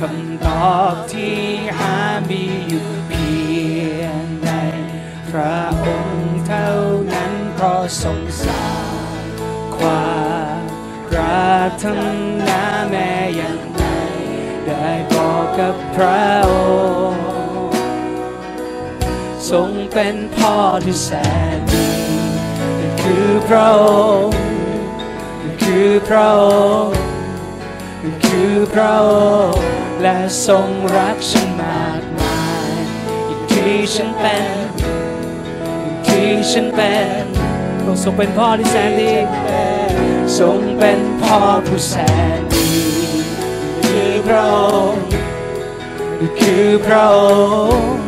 [0.00, 1.36] คำตอบที่
[1.78, 1.94] หา
[2.30, 3.30] มีอยู่เพี
[4.00, 4.50] ยงใน
[5.30, 6.70] พระองค์เท่า
[7.12, 8.94] นั้นเพราะทรงสาง
[9.76, 10.16] ควา
[10.58, 10.60] ม
[11.08, 11.84] ปรารถ
[12.40, 13.67] นาแม้ยัง
[14.88, 16.52] ได้บอกกับพระอ
[17.12, 17.24] งค์
[19.50, 21.10] ทรงเป็นพ่อที่แส
[21.56, 21.88] นดี
[22.78, 23.84] นั่นคือพระอ
[24.26, 24.40] งค์
[25.40, 26.44] นั่นคือพระอ
[26.84, 26.98] งค์
[28.02, 29.10] นั่นคือพระอ
[29.50, 29.66] งค์
[30.02, 32.70] และทรงรักฉันมากมาย
[33.26, 34.44] อย่างที่ฉันเป็น
[35.82, 37.24] อย่างที่ฉันเป็น
[38.02, 39.14] ทรงเป็นพ่อที่แสนดี
[40.38, 41.96] ทรงเป็นพ่อผู้แส
[42.37, 42.37] น
[44.28, 45.06] พระองค์
[46.20, 47.18] นั่นคือพระอ
[47.76, 47.98] งค์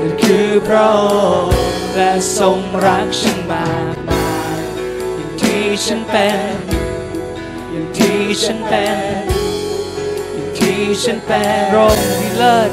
[0.00, 1.00] นั่นคือพระอ
[1.44, 1.56] งค์
[1.94, 4.58] และทรงรักฉันมากมาย
[5.16, 6.40] อย่างที่ฉันเป็น
[7.70, 8.98] อย่างที่ฉันเป็น
[10.32, 12.70] อย่างที่ฉันเป็นพระองค์ที่เลิศ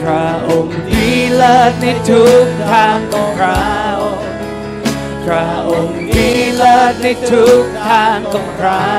[0.00, 3.68] พระองค์ที่เลิศในทุกทางของเรา
[5.24, 8.90] พระองค์ที่เลิศในทุกทางของเรา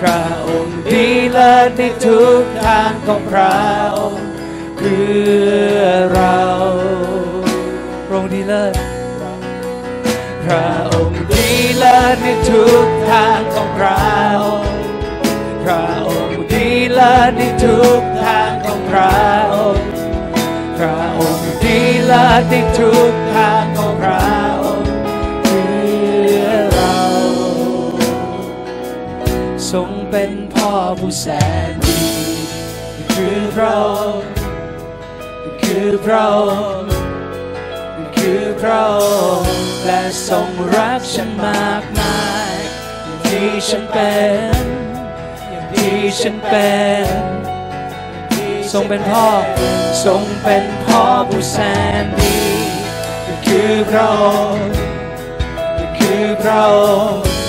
[0.00, 3.64] พระองค์ที่เลิศในทุกทางของเรา
[4.76, 5.06] เพื่
[5.76, 5.78] อ
[6.12, 6.42] เรา
[8.06, 8.74] พระองค์ที่เลิศ
[10.44, 14.08] พระองค์ที่เลิศในทุกทางของเรา
[15.62, 19.24] พระองค์ที่เลิศในทุกทางของเรา
[20.78, 24.47] พระองค์ที่เลิศในทุกทางของเรา
[30.10, 31.26] เป็นพ่อผู้แส
[31.70, 32.04] นดี
[33.12, 34.30] คือพระองค์
[35.62, 36.38] คือพระอ
[36.76, 36.90] งค์
[38.16, 38.96] คือพระอ
[39.38, 39.52] งค์
[39.86, 42.54] และทรงรักฉันมากมาย
[43.04, 44.14] อย่างที่ฉันเป็
[44.62, 44.64] น
[45.50, 46.72] อย่างที่ฉันเป็
[47.04, 47.06] น
[48.72, 49.28] ทรงเป็นพ่อ
[50.04, 51.58] ทรงเป็นพ่อผู้แส
[52.02, 52.38] นดี
[53.46, 54.66] คือพระองค์
[55.98, 56.76] คือพระอ
[57.10, 57.47] งค์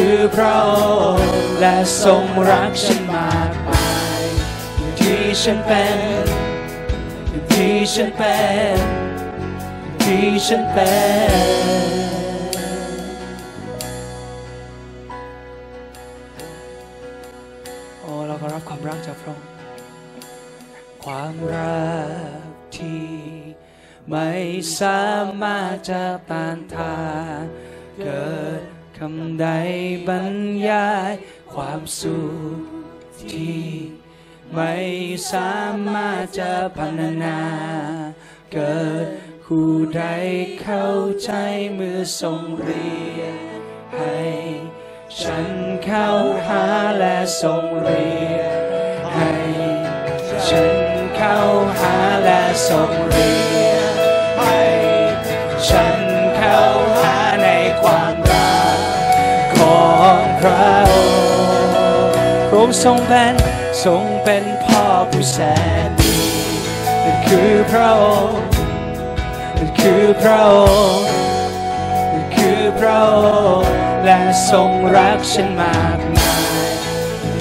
[0.00, 0.70] คือพระอ
[1.14, 1.30] งค์
[1.60, 3.88] และทรงรักฉันมากมา
[4.20, 4.22] ย
[4.76, 5.98] อย่ที่ฉันเป็น
[7.30, 8.38] อย่ที่ฉันเป็
[8.74, 8.78] น
[9.82, 10.94] อย่ที่ฉันเป็
[11.30, 11.42] น
[18.00, 19.48] โอ้เราก็รับความรักจากพระองค์
[21.04, 21.88] ความรั
[22.40, 23.08] กที่
[24.10, 24.28] ไม่
[24.78, 25.02] สา
[25.42, 26.98] มารถจะต้านทา
[27.40, 27.42] น
[28.04, 28.28] เกิ
[28.60, 29.46] ด คำใด
[30.08, 30.36] บรร
[30.68, 31.12] ยาย
[31.52, 32.18] ความสุ
[32.54, 32.58] ข
[33.32, 33.64] ที่
[34.54, 34.74] ไม่
[35.32, 37.40] สามารถจะพรรณนา
[38.52, 39.06] เกิด
[39.44, 40.04] ผู้ใด
[40.62, 40.88] เข้า
[41.24, 41.32] ใจ
[41.74, 43.36] เมื่อทรงเรียก
[43.96, 44.20] ให้
[45.20, 45.48] ฉัน
[45.84, 46.08] เข้า
[46.46, 46.64] หา
[46.98, 48.54] และทรงเรียก
[49.14, 49.32] ให้
[50.48, 50.72] ฉัน
[51.16, 51.38] เข้า
[51.78, 53.57] หาและทรงเรียก
[60.40, 60.54] พระ
[60.92, 61.20] องค์
[62.48, 63.34] พระองค์ทรงเป็น
[63.84, 65.38] ทรงเป็นพ่อผู้แส
[65.86, 66.18] นดี
[67.04, 68.42] นั่นคือพระองค์
[69.58, 70.54] นั่นคือพระอ
[70.94, 71.06] งค์
[72.12, 73.16] นั่นคือพระอ
[73.60, 73.72] งค์
[74.04, 74.18] และ
[74.50, 76.34] ทรงรักฉันมากมา
[76.66, 76.68] ย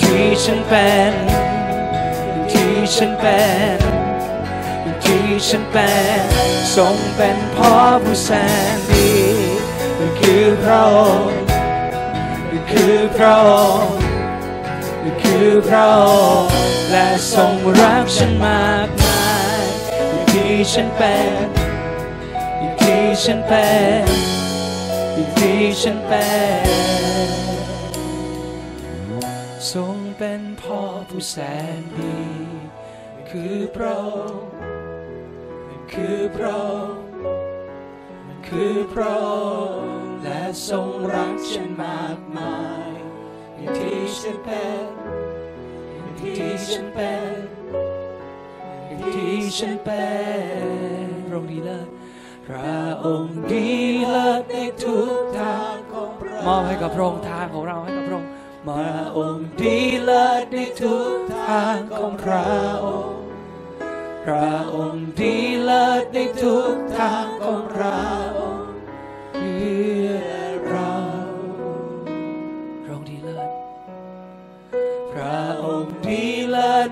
[0.01, 1.13] ที่ฉันเป็น
[2.51, 3.41] ที่ฉันเป็
[3.75, 3.77] น
[5.03, 6.21] ที่ฉันเป็น
[6.75, 7.73] ทรงเป็นพ่อ
[8.03, 8.29] ผู้แส
[8.75, 9.11] นดี
[9.97, 11.46] นั่นคือพระองค์
[12.71, 13.51] คือพระอ
[13.83, 13.97] งค์
[15.03, 16.03] นั่นคือพระอ
[16.41, 16.51] งค์
[16.91, 19.61] และทรงรักฉันมากมาย
[20.09, 21.47] อย่างที่ฉันเป็น
[22.59, 23.67] อย่างที่ฉันเป็
[24.01, 24.05] น
[25.13, 26.27] อย่างที่ฉันเป็
[26.65, 26.67] น
[29.71, 31.35] ทรงเป็นพ่อผู้แส
[31.79, 32.19] นดี
[33.29, 34.49] คือพระองค์
[35.91, 37.03] คือพระองค์
[38.47, 39.27] คือพระอ
[39.69, 39.96] งค์และ
[40.65, 42.55] ทรงรักฉันมากมา
[42.89, 42.93] ย
[43.57, 44.85] อย่างที่ฉันเป็น
[45.91, 47.35] อย่างที่ฉันเป็น
[48.85, 50.05] อย่างที่ฉันเป็
[51.05, 51.87] นพระองค์ดีเลิศ
[52.47, 53.65] พระองค์ดี
[54.09, 58.29] เลิศในทุกทางของพระมอบให้กับพระองค์ทางของเราให้กับพระองค์
[58.67, 62.45] พระองค์ดีเลิศในทุกทางของพระ
[62.85, 63.17] องค์
[64.25, 68.01] พระองค์ดีเลิศในทุกทางของเรา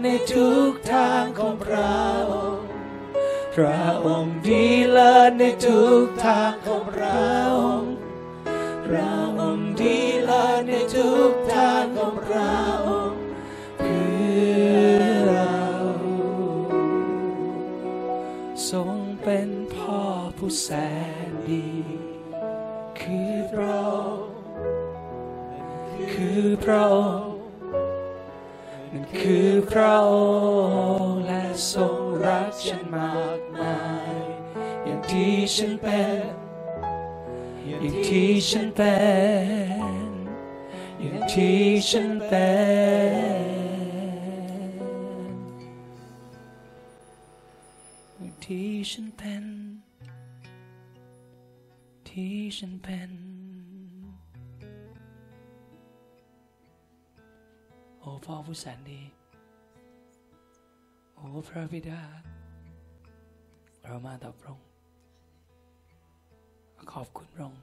[0.03, 2.01] ในทุกทางของเรา
[3.55, 7.31] พระองค์ดีเลิศในทุกทางของเรา
[8.85, 12.59] พระองค์ดีเลิศในทุกทางของเรา
[13.79, 14.07] เพื่
[14.97, 15.59] อเรา
[18.69, 20.01] ทรงเป็นพ่อ
[20.37, 20.69] ผู้แส
[21.29, 21.69] นดี
[22.99, 24.35] คือพระองค์
[26.13, 27.24] คือพระองค์
[28.97, 30.13] นั่นคือพระอ
[31.03, 33.77] งค์และทรงรักฉันมากมา
[34.21, 34.23] ย
[34.83, 36.25] อย่างที่ฉันเป็น
[37.65, 38.95] อย่างที่ฉันเป็
[40.09, 40.11] น
[40.99, 42.49] อย่างที่ฉันเป็
[43.09, 43.35] น
[48.43, 49.45] ที่ฉันเป็น
[52.07, 53.24] ที่ฉันเป็น
[58.07, 59.01] อ้พ่อผู้แสนดี
[61.15, 62.01] โอ้พระบิดา
[63.83, 64.67] เรามาต่อพระองค์
[66.91, 67.61] ขอบคุณพระองค์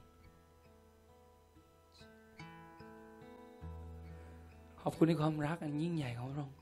[4.81, 6.57] ขอบคุณในความรักอันยิ่งใหญ่ของพระองค์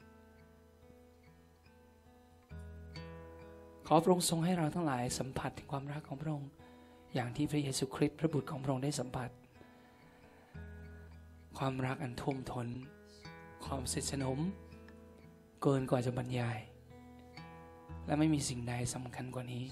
[3.88, 6.50] ขอพระองค์ทรงให้เราทั้งหลายสัมผัสถึงความรักของพระองค์
[7.14, 9.30] อย่างที่พระเยซูคริสต์พระบุตรของพระองค์ได้สัมผัส
[11.58, 12.68] ความรักอันท่วมทน
[13.66, 14.40] ความสนิทสนม
[15.62, 16.60] เกินกว่าจะบรรยาย
[18.06, 19.66] และไม่มีสิ่งใดสำคัญกว่านี้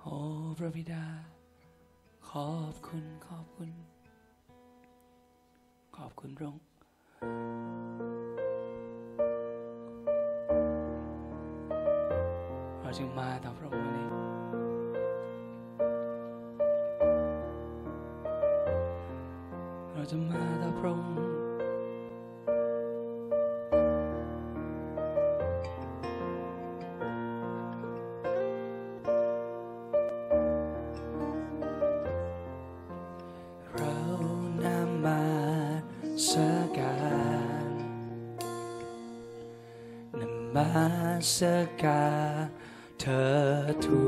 [0.00, 0.14] โอ้
[0.58, 1.04] พระบิดา
[2.28, 3.70] ขอบคุณขอบคุณ
[5.96, 6.64] ขอบคุณพระองค์
[12.80, 14.25] เราจึงมาต่อพระองค์
[20.10, 21.00] จะมาดาพรง
[33.74, 33.98] เรา
[34.64, 35.22] นำมา
[36.28, 36.30] ส
[36.78, 36.96] กา
[37.68, 37.70] ร
[40.20, 40.70] นำมา
[41.36, 41.38] ส
[41.82, 42.06] กา
[42.42, 42.46] ร
[43.00, 43.28] เธอ
[43.84, 44.05] ทู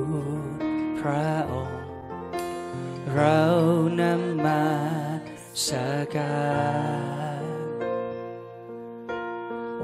[6.16, 6.58] กา
[7.40, 7.44] ร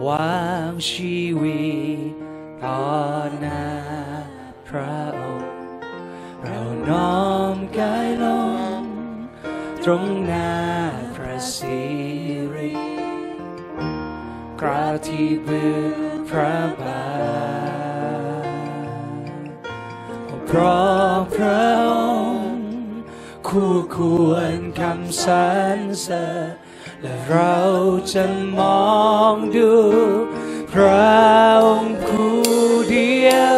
[0.07, 1.65] วางชีวิ
[1.97, 2.01] ต
[2.63, 2.83] ต่อ
[3.39, 3.67] หน้า
[4.69, 5.53] พระองค์
[6.43, 8.27] เราน้อมกายล
[8.81, 8.83] ง
[9.83, 10.55] ตรงหน้า
[11.15, 11.81] พระสิ
[12.55, 12.73] ริ
[14.61, 15.85] กราบที่เบื้อ
[16.17, 17.05] งพระบา
[18.45, 18.49] ท
[20.47, 21.91] เพราะพระอ
[22.25, 22.69] งค์
[23.49, 23.99] คู่ค
[24.29, 25.44] วรคำสร
[28.13, 28.25] จะ
[28.59, 28.89] มอ
[29.33, 29.73] งดู
[30.73, 31.15] พระ
[31.65, 32.43] องค์คู่
[32.91, 33.57] เดียว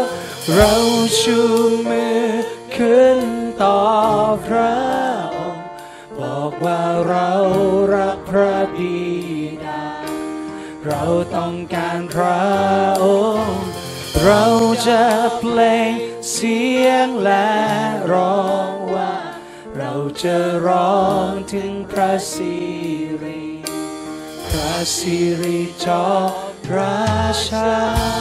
[0.55, 0.73] เรา
[1.21, 1.39] ชู
[1.89, 2.27] มือ
[2.77, 3.21] ขึ้น
[3.63, 3.81] ต่อ
[4.47, 4.77] พระ
[5.37, 5.65] องค์
[6.21, 7.31] บอกว่าเรา
[7.95, 8.99] รักพระบิ
[9.65, 9.85] ดา
[10.87, 11.03] เรา
[11.37, 12.41] ต้องการพระ
[13.05, 13.07] อ
[13.43, 13.69] งค์
[14.25, 14.45] เรา
[14.89, 15.03] จะ
[15.39, 15.91] เพลง
[16.31, 17.51] เสียงและ
[18.13, 19.15] ร้องว่า
[19.79, 19.93] เรา
[20.23, 20.37] จะ
[20.67, 22.76] ร้องถึงพระสิริพระ
[24.95, 26.31] สิริจอม
[26.77, 26.97] รา
[27.47, 28.16] ชา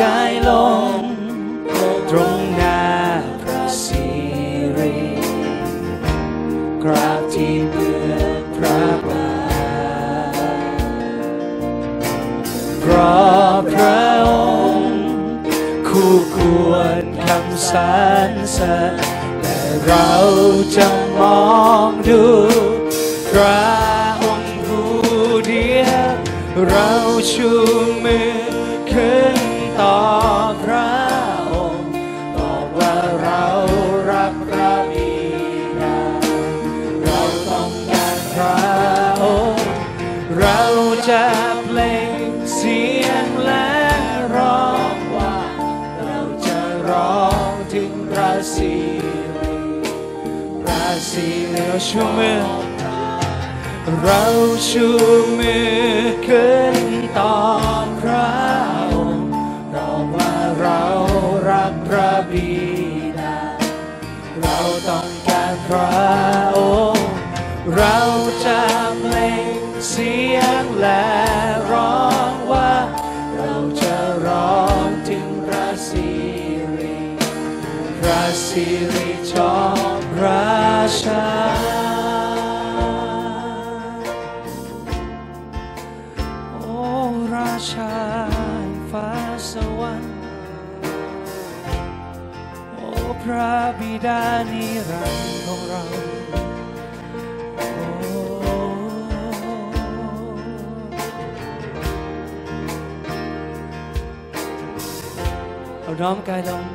[0.00, 0.50] กายล
[0.96, 0.98] ง
[2.10, 2.82] ตรงหน้า
[3.42, 4.06] พระสิ
[4.76, 4.98] ริ
[6.82, 9.28] กราบที่เบื้องพระบา
[10.32, 10.36] ท
[12.80, 14.30] เพราะพระอ
[14.76, 14.98] งค์
[15.88, 16.72] คู่คว
[17.02, 17.96] รคำสร
[18.28, 18.92] รเสริญ
[19.40, 20.10] และเรา
[20.76, 21.46] จะมอ
[21.88, 22.24] งดู
[23.28, 23.62] พระ
[24.22, 24.92] องค์ผู้
[25.46, 26.12] เดียว
[26.68, 26.90] เรา
[27.32, 27.52] ชู
[51.88, 52.40] ชูมือ
[54.00, 54.22] เรา
[54.68, 54.86] ชู
[55.38, 55.68] มือ
[56.26, 56.77] ขึ้น
[94.08, 95.82] บิดานิรันดร์ของเรา
[97.56, 97.68] โอ้
[105.82, 106.67] เราน้อมกายลง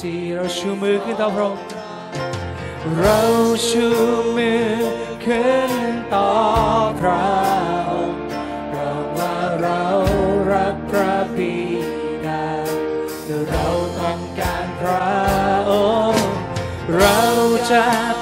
[0.00, 1.62] สิเราชูมือขึ้นต่อพระองค์
[2.98, 3.20] เรา
[3.68, 3.86] ชู
[4.36, 4.66] มือ
[5.24, 5.72] ขึ้น
[6.14, 6.30] ต่อ
[7.00, 7.26] พระ
[7.90, 8.20] องค์
[8.70, 9.82] เราว่าเรา
[10.52, 11.56] รักพระบิ
[12.26, 12.46] ดา
[13.26, 13.66] และเรา
[13.98, 15.06] ต้องการพระ
[15.70, 15.72] อ
[16.12, 16.26] งค์
[16.96, 17.20] เรา
[17.70, 18.15] จะ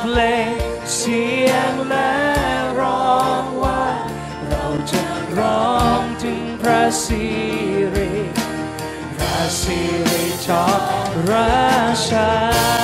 [11.26, 12.83] rush.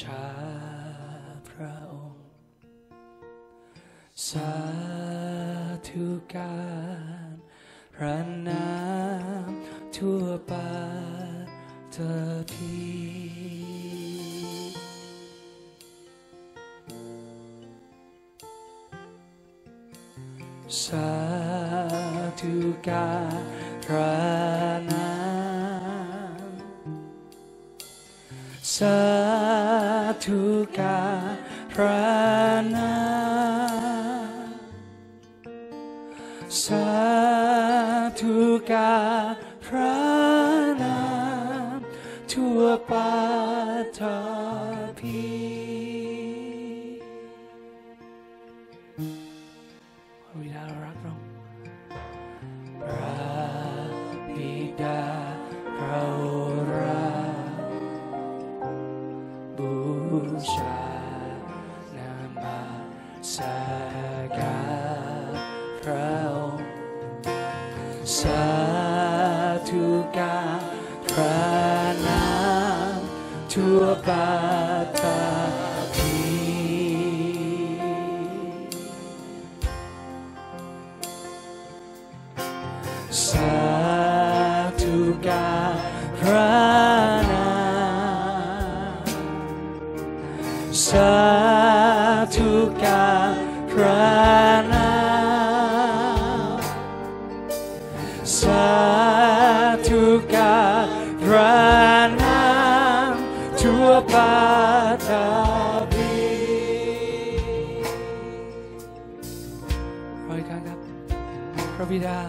[0.00, 0.26] ชา
[1.48, 2.28] พระองค์
[4.28, 4.54] สา
[5.88, 6.58] ธุกา
[7.30, 7.32] ร
[7.94, 8.18] พระ
[8.48, 8.70] นา
[9.48, 9.50] ม
[9.96, 10.70] ทั่วปา
[11.92, 12.76] เธอพี
[20.82, 21.12] สา
[22.40, 22.54] ธุ
[22.88, 23.42] การ
[23.84, 24.14] พระ
[24.90, 25.10] นา
[26.48, 26.52] ม
[28.76, 29.05] สา
[30.26, 31.36] ทุกการ
[31.72, 32.00] พระ
[32.74, 32.85] นา
[101.26, 103.16] Branham
[103.60, 105.46] tua pata.
[111.76, 112.25] Provida.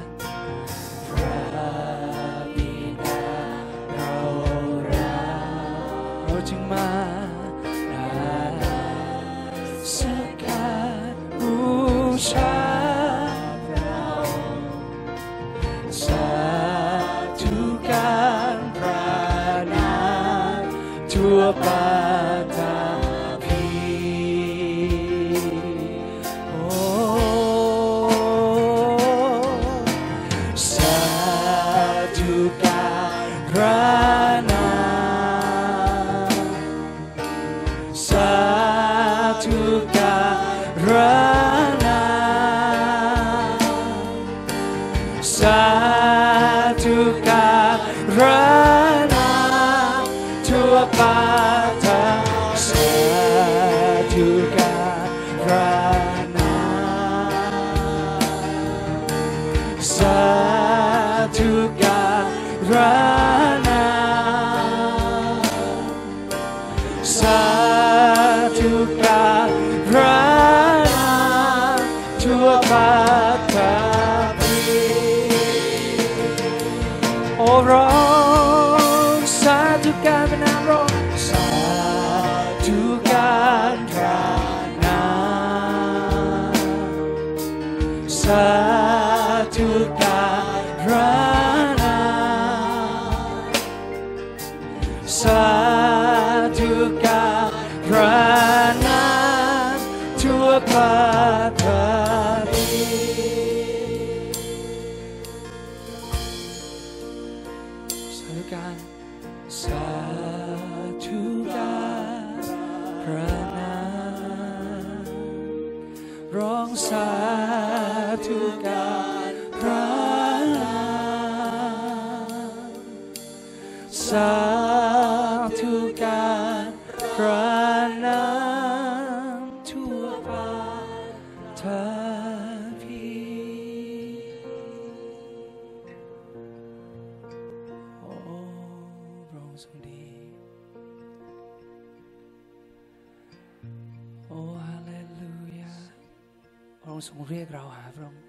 [146.97, 148.23] พระองค์ทรงเรียกเราหาพระองค์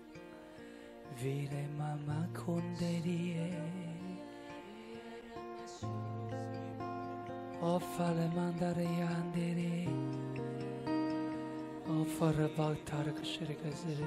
[1.21, 3.39] วิเรมามาคนเดดีเอ
[7.59, 9.61] โอ้ฟาเลมันดารยันเดเร
[11.85, 14.03] โอ้ฟาระบักทารกชริกเซเร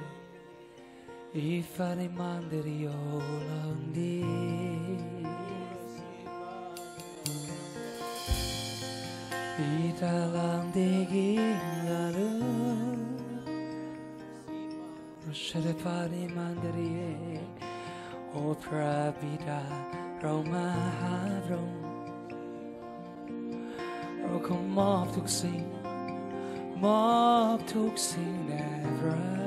[1.33, 3.47] If I reminded you all
[9.59, 12.10] Italam de
[15.52, 17.38] Shadapari Mandariye
[18.34, 19.60] O Prabhida
[24.24, 25.62] oh, come Rokom to see
[26.80, 29.41] Mob Tuksin Evra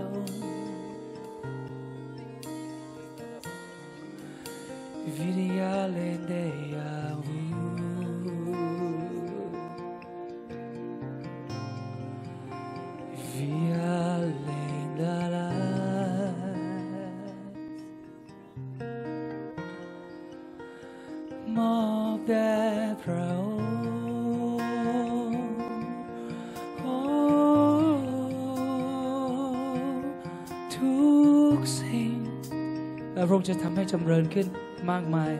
[33.48, 34.48] จะทำให้จำเริญขึ้น
[34.90, 35.34] มากมาย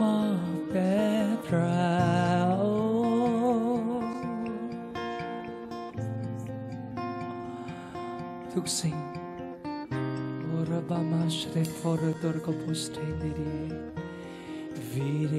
[0.00, 0.18] มอ
[0.56, 0.94] บแด่
[1.46, 1.80] พระ
[8.52, 8.96] ทุกสิ่ง
[10.40, 13.56] โอราบามาชเรฟอร์ดอร์กบุสเทนดี
[14.92, 15.34] วีเร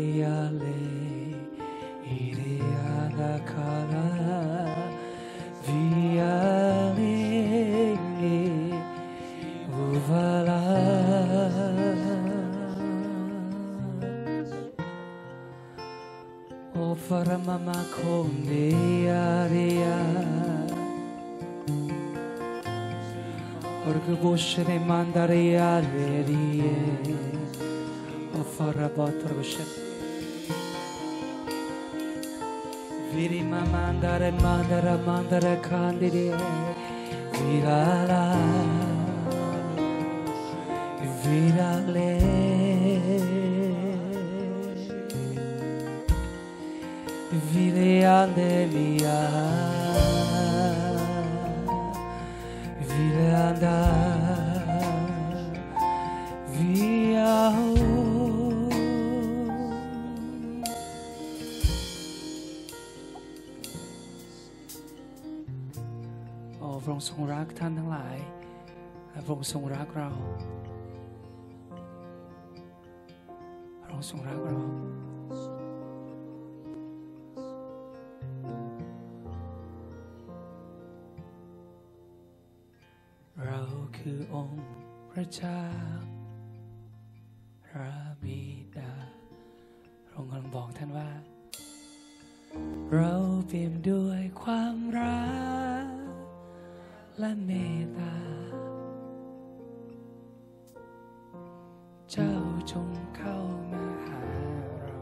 [24.22, 26.74] buscere oh, mandare allerie
[28.34, 29.90] o farra botra buscere
[33.14, 36.34] Virima mandare mandara mandara candide.
[37.34, 38.38] Virala
[41.22, 42.12] virale
[47.52, 49.20] vire ande mia.
[53.22, 53.78] Vileanda
[56.54, 57.34] Via
[66.58, 68.18] โอ้พระองค์ทรงรักท่านทั้งหลาย
[69.12, 70.10] และพระองค์ทรงรักเรา
[73.82, 75.61] พระองค์ทรงรักเรา
[84.02, 84.64] คือองค์
[85.12, 85.64] พระเจ้า
[87.66, 88.42] พระบิ
[88.78, 88.94] ดา
[90.06, 91.10] พระองค์กำลังบอกท่านว่า
[92.94, 93.14] เรา
[93.48, 95.32] เปี่ยมด้วยความรั
[95.86, 95.88] ก
[97.20, 98.16] และเมตตา
[102.12, 102.34] เจ้า
[102.72, 103.38] จงเข้า
[103.72, 104.24] มาหา
[104.80, 105.00] เรา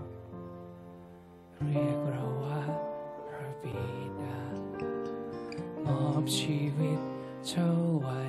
[1.66, 2.62] เรียกเราว่า
[3.30, 3.80] พระบิ
[4.22, 4.40] ดา
[5.86, 7.00] มอบชีวิต
[7.48, 7.70] เจ้า
[8.02, 8.22] ไว้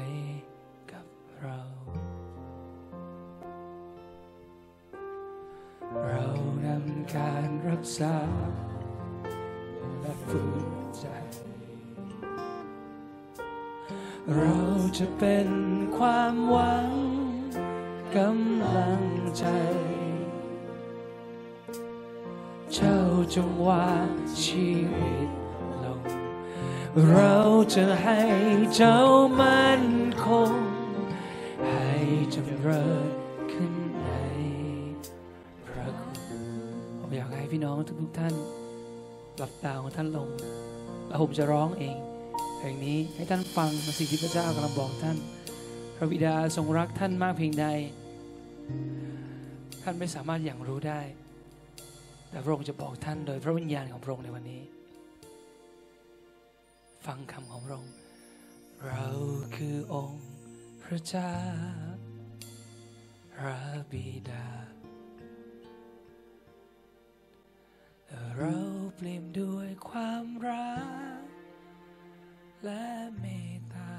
[7.16, 8.16] การรักษา
[10.00, 11.06] และฟื้นใจ
[14.36, 14.58] เรา
[14.98, 15.48] จะเป็น
[15.96, 16.90] ความหวัง
[18.16, 19.02] กำลัง
[19.38, 19.46] ใจ
[22.74, 22.98] เจ้า
[23.34, 24.10] จงวาง
[24.44, 25.28] ชีวิต
[25.84, 26.02] ลง
[27.10, 27.36] เรา
[27.74, 28.20] จะให้
[28.74, 28.98] เจ้า
[29.40, 29.84] มั่น
[30.24, 30.52] คง
[31.68, 31.90] ให้
[32.34, 33.19] จำเริญ
[37.16, 38.34] อยากให้พี่น้องทุกๆท่าน
[39.36, 40.28] หลับตาของท่านลง
[41.06, 41.96] แล้วผมจะร้องเอง
[42.58, 45.16] เพลงนี้ให้ท่านฟังสิ่งที่พระเจ้ากำลังบอกท่าน
[45.96, 47.66] พระบิดาทรงรักท่านมากเพียงใด
[49.82, 51.00] ท่านไม่สามารถอย่างรู้ได้
[52.30, 54.62] แต่พระองค์จะบอกท่านโดยพระวิญญาณของพระองค์ในวันนี้
[57.06, 57.94] ฟังคำของพระองค์
[58.86, 59.06] เรา
[59.56, 60.24] คือองค์
[60.82, 61.34] พระเจ้า
[63.34, 63.58] พระ
[63.92, 64.69] บิดา
[68.38, 68.56] เรา
[68.96, 70.78] เปลี่ยมด้วยความรั
[71.18, 71.20] ก
[72.64, 72.86] และ
[73.18, 73.24] เม
[73.56, 73.94] ตตา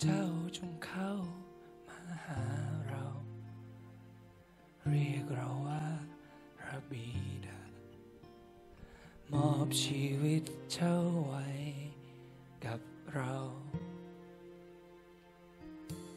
[0.00, 0.24] เจ้า
[0.56, 1.12] จงเข้า
[1.88, 2.44] มาหา
[2.88, 3.04] เรา
[4.88, 5.84] เรียกเราว่า
[6.58, 7.08] พระบิ
[7.46, 7.60] ดา
[9.32, 10.42] มอบชีวิต
[10.72, 11.46] เจ้าไว้
[12.64, 12.80] กับ
[13.14, 13.34] เรา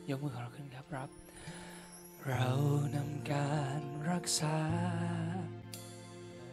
[0.09, 1.09] ยกมือของเราขึ้นครับรับ
[2.29, 2.53] เรา
[2.95, 4.59] นำการรักษา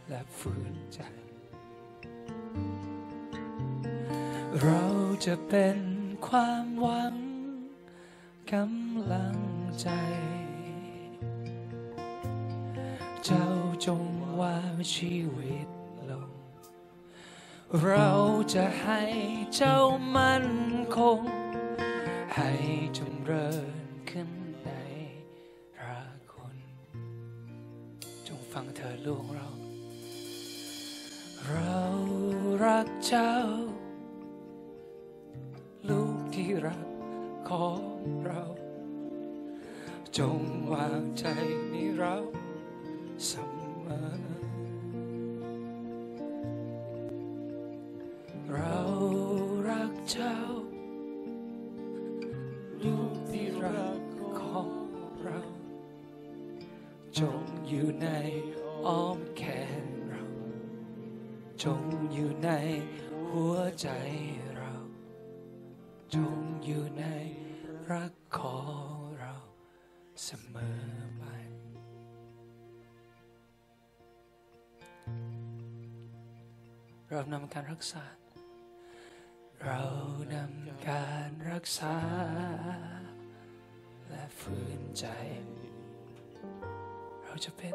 [0.08, 1.00] และฟื้นใจ
[4.62, 4.84] เรา
[5.26, 5.78] จะเป็น
[6.26, 7.16] ความหวัง
[8.52, 9.38] กำลัง
[9.80, 9.88] ใจ
[13.24, 13.46] เจ้า
[13.86, 14.04] จง
[14.40, 15.68] วางชีวิต
[16.10, 16.30] ลง
[17.82, 18.10] เรา
[18.54, 19.02] จะให้
[19.54, 19.78] เจ้า
[20.16, 20.48] มั่น
[20.96, 21.20] คง
[22.34, 22.50] ให้
[22.98, 23.75] จงเริญ
[28.60, 29.48] ฟังเธอลูกของเรา
[31.48, 31.80] เรา
[32.64, 33.32] รักเจ้า
[35.88, 36.86] ลูกที่รัก
[37.50, 37.82] ของ
[38.26, 38.42] เรา
[40.18, 40.40] จง
[40.72, 41.24] วางใจ
[41.70, 42.16] ในเรา
[43.26, 43.32] เส
[43.86, 44.45] มอ
[58.00, 58.06] ใน
[58.86, 59.42] อ้อมแข
[59.82, 60.24] นเรา
[61.62, 61.82] จง
[62.12, 62.50] อยู่ใน
[63.30, 63.88] หัวใจ
[64.56, 64.74] เรา
[66.14, 67.04] จงอยู่ใน
[67.90, 68.60] รักขอ
[68.92, 69.34] งเรา
[70.24, 70.80] เสมอ
[71.18, 71.24] ไป
[77.10, 78.04] เรานำการรักษา
[79.64, 79.82] เรา
[80.34, 81.96] นำการรักษา
[84.08, 85.06] และฟื้นใจ
[87.44, 87.74] จะเป็น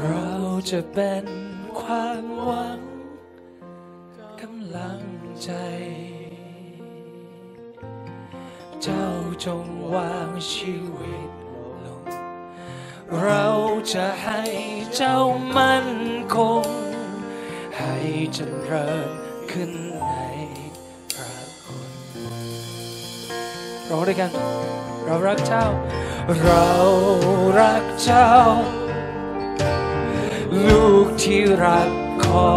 [0.00, 0.30] เรา
[0.70, 1.24] จะเป็น
[1.80, 2.80] ความหวัง
[4.40, 5.02] กำลัง
[5.42, 5.50] ใจ
[8.82, 9.06] เจ้า
[9.44, 11.30] จงวางชีวิต
[11.84, 12.04] ลง
[13.22, 13.46] เรา
[13.94, 14.42] จะให้
[14.96, 15.18] เจ้า
[15.56, 15.90] มั่น
[16.34, 16.66] คง
[17.78, 17.94] ให้
[18.34, 18.38] เจ
[18.70, 19.10] ริญ
[19.50, 19.72] ขึ้น
[20.08, 20.14] ใน
[21.14, 21.90] พระคุณ
[23.88, 24.30] ร้องด้วยกัน
[25.04, 25.66] เรารักเจ้า
[26.34, 26.70] เรา
[27.58, 28.30] รักเจ้า
[30.66, 31.90] ลูกที่รัก
[32.26, 32.56] ขอ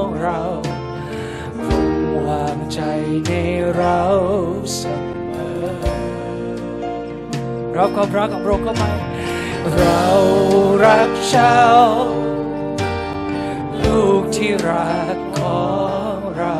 [0.00, 0.40] งเรา
[1.64, 1.90] คง
[2.26, 2.80] วางใจ
[3.26, 3.32] ใน
[3.76, 4.00] เรา
[4.74, 4.82] เส
[5.32, 5.66] มอ
[7.72, 8.92] เราความรักของเราก็ไม่
[9.74, 10.04] เรา
[10.84, 11.60] รักเจ้า
[13.82, 15.68] ลูกที่รักขอ
[16.14, 16.56] งเรา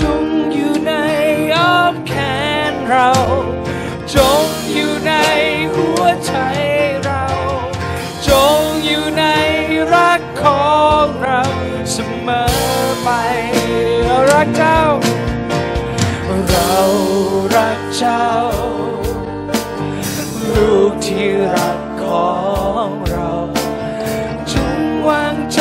[0.00, 0.92] จงอยู่ใน
[1.54, 2.12] อ้อมแข
[2.70, 3.10] นเรา
[4.14, 4.51] จง
[12.24, 12.42] เมอ
[13.02, 13.08] ไป
[14.04, 14.78] เรารักเจ้า
[16.50, 16.76] เรา
[17.56, 18.26] รักเจ้า
[20.54, 22.32] ลูกที่รักขอ
[22.86, 23.30] งเรา
[24.52, 25.60] จงวางใจ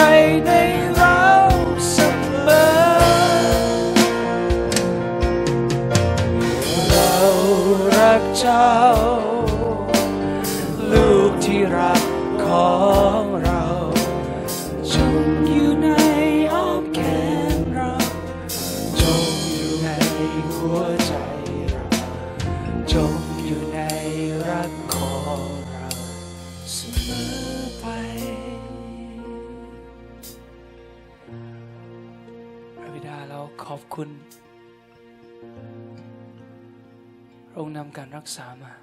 [37.82, 38.74] ระองค์นำการรักษามา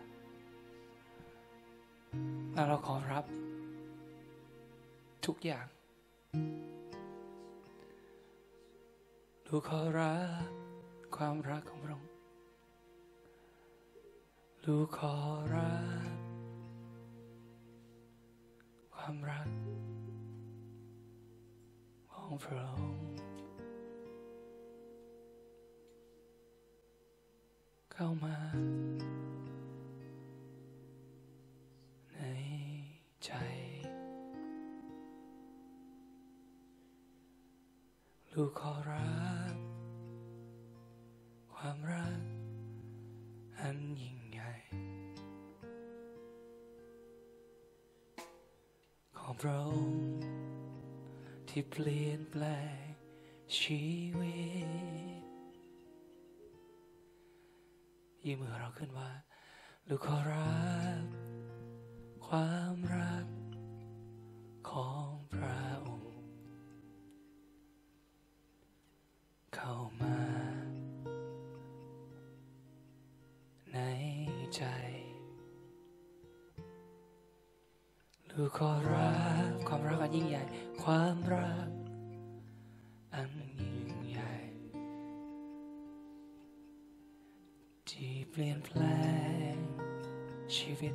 [2.52, 3.24] แล้วเราขอรับ
[5.26, 5.66] ทุกอย่าง
[9.46, 10.48] ลูกขอรับ
[11.16, 12.10] ความรักของพระองค์
[14.64, 15.14] ลูกขอ
[15.54, 15.74] รั
[16.12, 16.16] บ
[18.94, 19.48] ความรัก
[22.12, 23.07] ของพระองค์
[28.00, 28.38] เข้ามา
[32.14, 32.20] ใน
[33.24, 33.30] ใจ
[38.32, 39.18] ลูกขอรั
[39.54, 39.56] บ
[41.54, 42.22] ความรัก
[43.58, 44.52] อันยิ่งใหญ่
[49.18, 50.10] ของพระองค์
[51.48, 52.44] ที่เปลี่ยนแปล
[52.80, 52.86] ง
[53.58, 53.82] ชี
[54.18, 54.38] วิ
[55.20, 55.27] ต
[58.28, 59.10] ยืมมือเราขึ้นว่า
[59.88, 60.58] ลูกขอรั
[61.02, 61.04] บ
[62.26, 63.26] ความรัก
[64.70, 66.12] ของพระองค์
[69.54, 70.18] เข้ามา
[73.72, 73.78] ใน
[74.56, 74.62] ใจ
[78.30, 79.12] ลูกขอรั
[79.50, 80.42] บความรักอันยิ่งใหญ่
[80.82, 81.67] ความรัก
[88.40, 88.82] เปลี่ยนแปล
[89.54, 89.56] ง
[90.56, 90.94] ชีวิต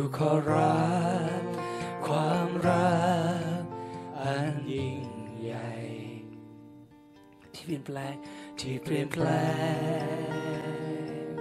[0.00, 0.78] ลูกขอรั
[1.40, 1.42] บ
[2.06, 2.98] ความรั
[3.60, 3.62] ก
[4.20, 5.00] อันยิ่ง
[5.40, 5.70] ใหญ่
[7.54, 8.14] ที่เปลี่ยนแปลง
[8.60, 9.26] ที่เปลี่ยนแปล
[10.32, 11.34] ง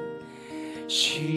[0.97, 1.31] ชี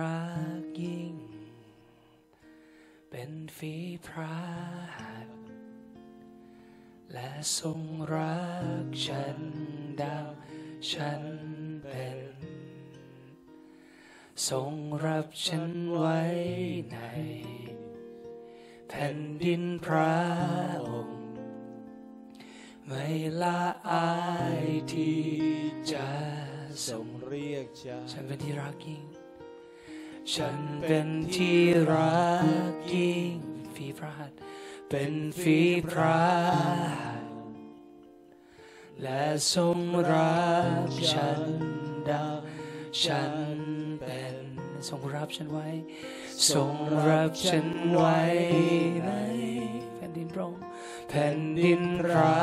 [0.00, 0.24] รั
[0.60, 1.14] กยิ่ง
[3.10, 3.74] เป็นฝี
[4.06, 4.36] พระ
[4.96, 5.38] หัตถ์
[7.12, 7.80] และทรง
[8.14, 8.40] รั
[8.82, 9.38] กฉัน
[10.02, 10.26] ดัง
[10.90, 11.22] ฉัน
[11.82, 12.18] เป็น
[14.48, 14.72] ทรง
[15.04, 16.20] รับฉันไว้
[16.92, 16.98] ใน
[18.88, 20.16] แผ่นดินพระ
[20.86, 21.20] องค์
[22.86, 23.06] ไม่
[23.42, 24.12] ละอา
[24.62, 25.24] ยที่
[25.92, 26.08] จะ
[26.88, 29.09] ทรงงเรียกฉันฉันเป็นที่รักยิ่ง
[30.34, 31.60] ฉันเป็นที่
[31.92, 32.28] รั
[32.72, 33.38] กยิ่ง
[33.74, 34.32] ฝีพระหัต
[34.88, 35.58] เป็นฝี
[35.90, 36.20] พระ
[36.98, 37.24] หัต
[39.02, 39.24] และ
[39.54, 39.78] ทรง
[40.12, 40.44] รั
[40.86, 41.42] กฉัน
[42.08, 42.40] ดัง
[43.04, 43.32] ฉัน
[44.00, 44.36] เป็น
[44.88, 45.68] ทรงรับฉันไว้
[46.52, 46.74] ทรง
[47.08, 48.20] รับฉันไว้
[49.06, 49.10] ใน
[49.94, 50.62] แผ่นดินพระองค์
[51.08, 52.40] แผ่นดินเรา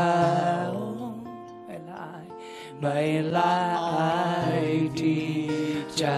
[1.66, 2.26] ไม่ละอาย
[2.80, 2.98] ไม่
[3.36, 3.56] ละ
[3.94, 4.18] อา
[4.60, 4.64] ย
[5.00, 5.28] ที่
[6.02, 6.04] จ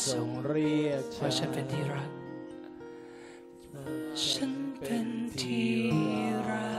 [0.00, 2.10] ททรรงงเรียกว่าฉันเป็นที่รัก
[4.30, 5.08] ฉันเป็น
[5.40, 5.76] ที่
[6.48, 6.70] รั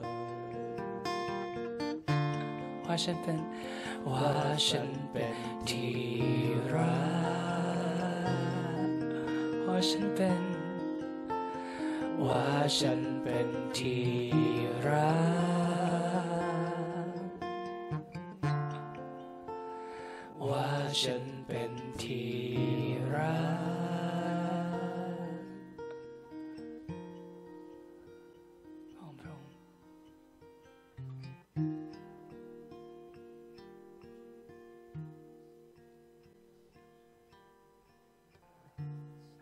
[0.00, 0.04] ก
[2.84, 3.38] ว่าฉันเป็น
[4.10, 4.30] ว่า
[4.68, 5.36] ฉันเป็น
[5.68, 5.98] ที่
[6.74, 6.94] รั
[8.86, 8.88] ก
[9.66, 10.42] ว่าฉันเป็น
[12.24, 12.44] ว่า
[12.78, 14.04] ฉันเป็นที่
[14.86, 16.40] รัก
[20.48, 20.68] ว่า
[21.02, 21.79] ฉันเป็น
[22.10, 22.28] ที่
[23.14, 24.70] รัก
[28.98, 29.54] ของพระองค์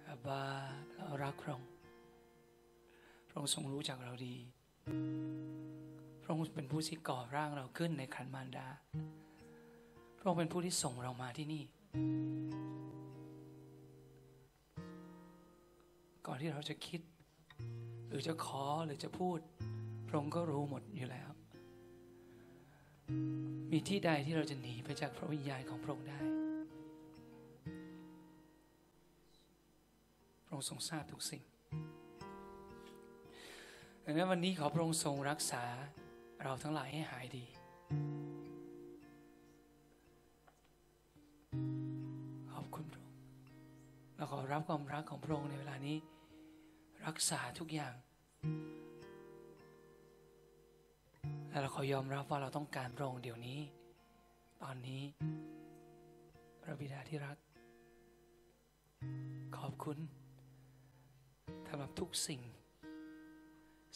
[0.06, 0.42] อาบา
[0.96, 1.68] เรารักพระองค์
[3.28, 4.34] พระองค์ทรงรู้จักเราดี
[6.22, 8.68] พระองค์เป็นผู้ที่ก่อร่างเราขึ้นในคันมารดา
[10.18, 11.64] พระองค์เป็นผู้ที่ส่งเรามาที่นี่
[16.26, 17.00] ก่อนที่เราจะคิด
[18.08, 19.38] หรือจะขอหรือจะพูด
[20.08, 21.30] พระองค์ก็รู้หมดอยู่แล้ว
[23.72, 26.20] มีที่ใดที่เราจะหนีไปจากพระวิญญาณของพระองค์ได้
[30.44, 31.42] พระองค์ทรงทราบทุกสิ่ง
[34.04, 35.64] ดังนั้นวันนี้ขอพระองค์ทรงรักษา
[36.42, 37.46] เราทั้งหลายให้หายดี
[44.18, 45.96] เราขอรับความรักของพระองค์ในเวลานี้
[47.06, 47.94] รักษาทุกอย่าง
[51.48, 53.60] และเราขอยอมรับว่าเราต้องการพระองค์เดี๋ยวนี้
[54.62, 55.02] ตอนนี้
[56.62, 57.36] พระบิดาที่รัก
[59.58, 59.98] ขอบคุณ
[61.68, 62.40] สำหรับทุกสิ่ง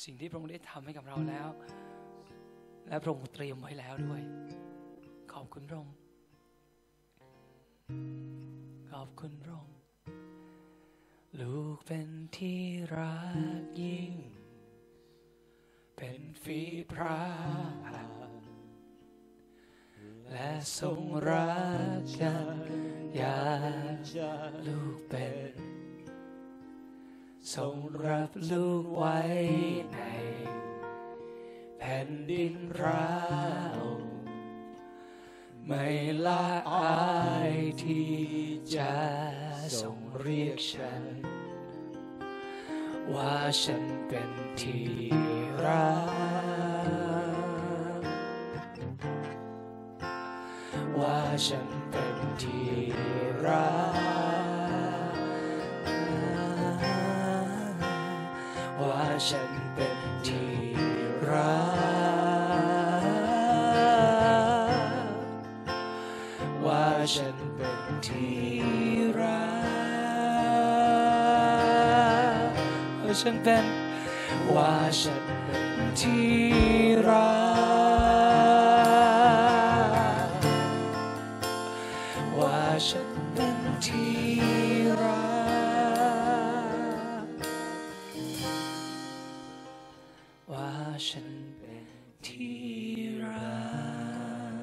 [0.05, 1.49] สิ่งที่พระองค์ได้ทำให้กับเราแล้ว
[2.89, 4.23] และพระองค์เตรียมไว้แล้วด้วย
[5.33, 5.95] ขอบคุณพระองค์
[8.93, 9.72] ขอบคุณพระองค์
[11.41, 12.63] ลูกเป็นที่
[12.97, 13.19] รั
[13.61, 14.15] กยิ่ง
[15.97, 16.61] เป็นฝี
[16.93, 17.21] พระ
[17.91, 18.49] หัตถ์
[20.31, 21.53] และทรงรั
[21.99, 22.59] กกัน
[23.17, 23.43] อยา
[24.49, 25.55] งลูกเป็น
[27.55, 27.77] ทรง
[28.07, 29.19] รับลูกไว้
[29.93, 29.99] ใน
[31.79, 33.11] แผ่นดินเรา
[35.67, 35.87] ไม่
[36.27, 37.01] ละอา
[37.51, 37.53] ย
[37.83, 38.13] ที่
[38.77, 38.95] จะ
[39.83, 41.05] ทรง เรียกฉัน
[43.15, 44.89] ว่าฉันเป็นที่
[45.65, 47.33] รัก
[50.99, 52.73] ว่าฉันเป็นที่
[53.45, 55.17] รัก
[58.81, 60.55] ว่าฉันเป็นที่
[61.31, 63.03] รัก
[66.65, 68.52] ว่าฉันเป็นที่
[73.21, 73.65] ฉันเป็น
[74.55, 76.31] ว่าฉันเป็นที่
[77.09, 77.33] รั
[80.27, 80.31] ก
[82.39, 84.15] ว่าฉันเป็นที่
[85.03, 85.23] รั
[87.25, 87.27] ก
[90.53, 90.71] ว่า
[91.09, 91.87] ฉันเป็น
[92.27, 92.63] ที่
[93.25, 93.53] รั
[94.53, 94.55] ก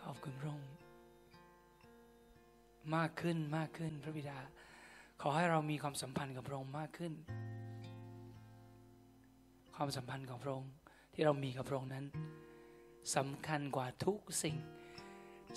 [0.00, 0.70] ขอบคุณพระองค์
[2.94, 4.38] มากขึ้นมากขึ้นพระบิดา
[5.26, 7.12] อให้เรามีความสัมพันธ์กับพระองค์มากขึ้น
[9.76, 10.72] ความสัมพันธ์ของพระองค์
[11.14, 12.04] ที่เรามีกับพระองค์นั้น
[13.16, 14.56] สำคัญกว่าทุกสิ่ง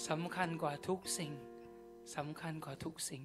[0.10, 1.32] สำคัญกว่าทุกสิ่ง
[2.16, 3.22] สำคัญกว่าทุกสิ่ง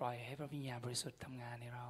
[0.00, 1.86] ปล่อยให้พระวิญญาณบริสุทธิ์ทำงานในเรา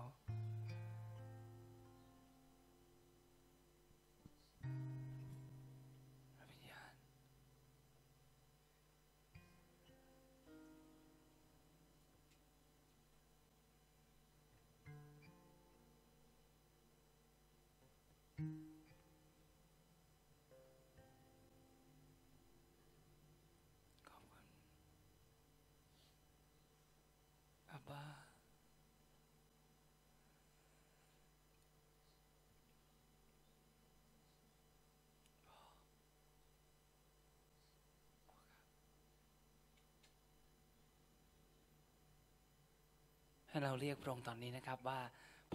[43.56, 45.00] ให้เราเรียกพระองค์ตอนนี้นะครับว่า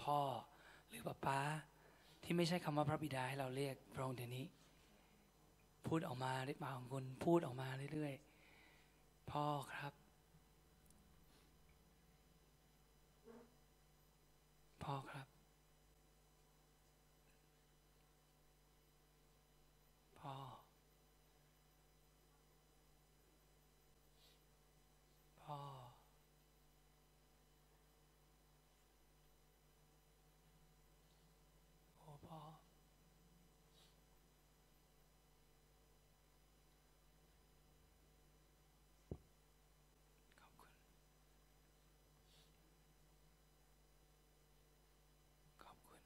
[0.01, 0.19] พ่อ
[0.89, 1.39] หรือป้าป้า
[2.23, 4.45] ที่ไม่ใช่คำว่าพระบิดาให้เราเรียกพระองค์เดี๋ยวนี้
[5.87, 9.45] พูดออกมาด้วยปากของคุณพูดออกมาเรื่อยๆ พ่อ
[9.75, 9.93] ครับ
[14.83, 15.27] พ่อครับ
[20.19, 20.35] พ่อ
[25.43, 25.59] พ่อ
[31.99, 32.39] โอ้พ่อ
[45.63, 46.01] ขอบคุณ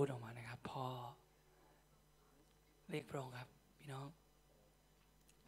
[0.00, 0.86] พูดออกมานะครับ พ่อ
[2.90, 3.48] เรียกพระองค์ครับ
[3.78, 4.08] พี่น้อง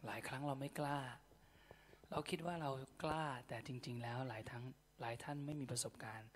[0.05, 0.99] หลายครั้งเราไม่กล้า
[2.09, 2.71] เราคิดว่าเรา
[3.03, 4.63] กล้าแต่จริง ๆ แล้วหลายทั้ง
[4.99, 6.29] หลายท่านไม่มีประสบการณ์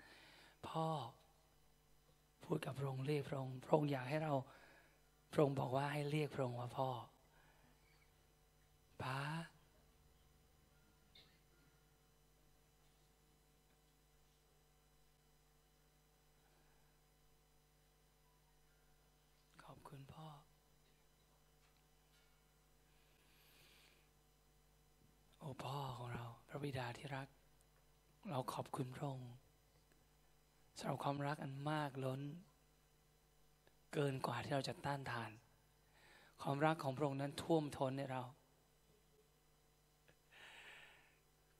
[0.68, 0.86] พ่อ
[2.44, 4.32] พูดกับพระองค์เรียกพระองค์พระองค์อยากให้เรา
[5.32, 6.88] พระองค์บอกว่าให้เรียกพระองค์ว่าพ่อ
[9.02, 9.18] ป้า
[19.64, 20.26] ขอบคุณพ่อ
[25.44, 27.28] โอ้พ่อของเรา พระบิดาที่รัก
[28.30, 29.32] เราขอบคุณพระองค์
[30.78, 32.20] สำหรับความรักอันมากล้น
[33.92, 35.30] เกินกว่าที่เราจะต้านทาน
[36.42, 38.22] ความรักของพระองค์นั้นท่วมท้นในเรา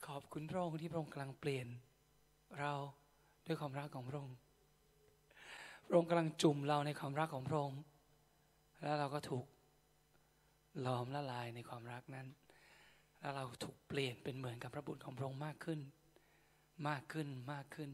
[0.06, 1.66] ขอบคุณพระองค์ที่พระองค์กำลังเปลี่ยน
[2.60, 2.72] เรา
[3.46, 4.36] ด้วยความรักของพระองค์
[5.86, 7.80] พระองค์กำลังจุ่มเราในความรักของพระองค์
[8.82, 9.44] แล้วเราก็ถูก
[10.80, 12.28] หลอมละลายในความรักนั้น
[13.24, 15.80] และเราถูกเปลี่ยนเป็นเหมือนกับพระบุตรของพระองค์มากขึ้น
[16.88, 17.90] มากขึ้นมากขึ้น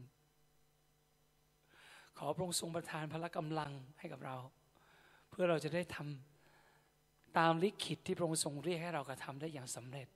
[2.17, 4.35] ขอพระองค์ทรงประทานพละกำลังให้กับเรา
[5.29, 10.07] เพื่อเราจะได้ทำตามลิขิตที่พระองค์ทรงเรียกให้เรากระทำได้อย่างสำเร็จ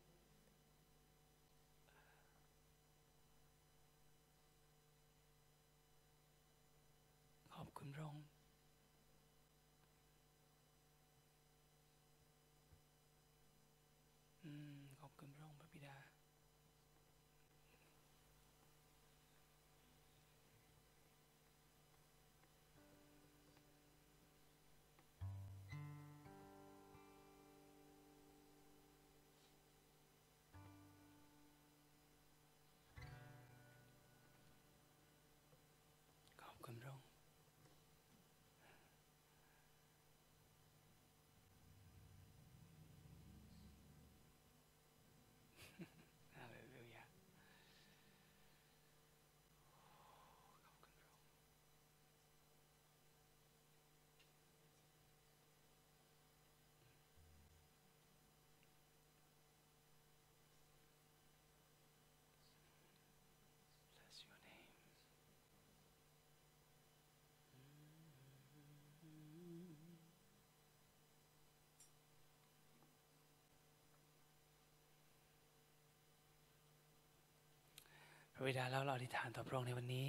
[78.46, 80.08] พระบิดาแล้วเราอธิษฐานต่อพระองค์ในวันนี้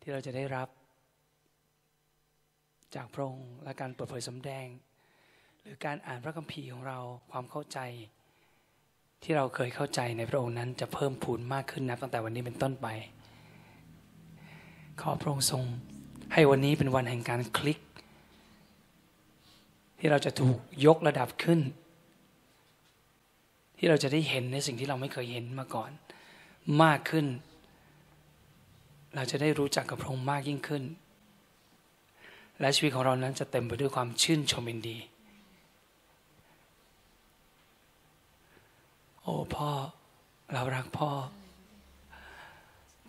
[0.00, 0.68] ที่เราจะได้รับ
[2.94, 4.66] จากพระองค์และการเปิดเผยสำแดง
[5.62, 6.98] หรือการอ่านพระคัมภีร์ของเรา
[7.30, 7.78] ความเข้าใจ
[9.22, 12.86] ที่เราเคยเข้าใจในพระองค์นั้นจะเพิ่มพูนมากขึ้นนับตั้งแต่วันนี้เป็นต้นไป
[15.00, 15.64] ขอพระองค์ทรง
[16.32, 17.78] ให้วันนี้เป็นวันแห่งการคลิก
[19.98, 21.60] ที่เราจะถูกยกระดับขึ้น
[23.78, 25.92] ที่เราจะได้เห็นในสิ่งที่เราไม่เคยเห็นมาก่อน
[26.82, 27.26] มากขึ้น
[29.14, 30.82] เราจะได้รู้จักกับพระองค์มากยิ่งขึ้น
[32.60, 34.98] และชีวิตของเรานั้นจะเต็มไปด้วยความชื่นชมยินดี
[39.22, 39.70] โอ้พ่อ
[40.52, 41.10] เรารักพ่อ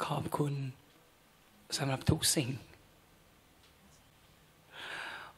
[0.05, 0.53] ขอบคุณ
[1.77, 2.49] สำหรับทุกสิ่ง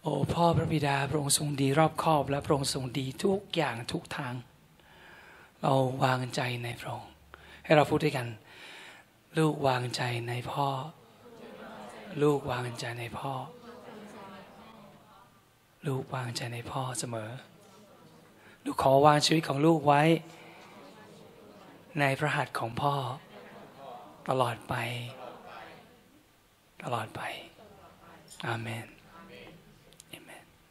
[0.02, 4.34] โอ้พ่อพระบิดาพระองค์ทรงดีรอบคอบและพระองค์ทรงดีทุกอย่างทุกทาง
[5.62, 5.74] เรา
[6.04, 7.12] วางใจในพระองค์
[7.70, 8.28] ให้เราพูดด้วยกัน
[9.38, 10.68] ลูกวางใจในพ่อ
[12.22, 13.34] ลูกวางใจในพ่อ
[15.88, 17.32] ลูกวางใจในพ่อเสมอ
[18.64, 20.02] ลูกขอวางชีวิตของลูกไว้
[22.00, 22.96] ในพระหัตถ์ของพ่อ
[24.30, 24.76] ตลอดไป
[26.84, 27.22] ตลอดไป
[28.46, 28.88] อาเมน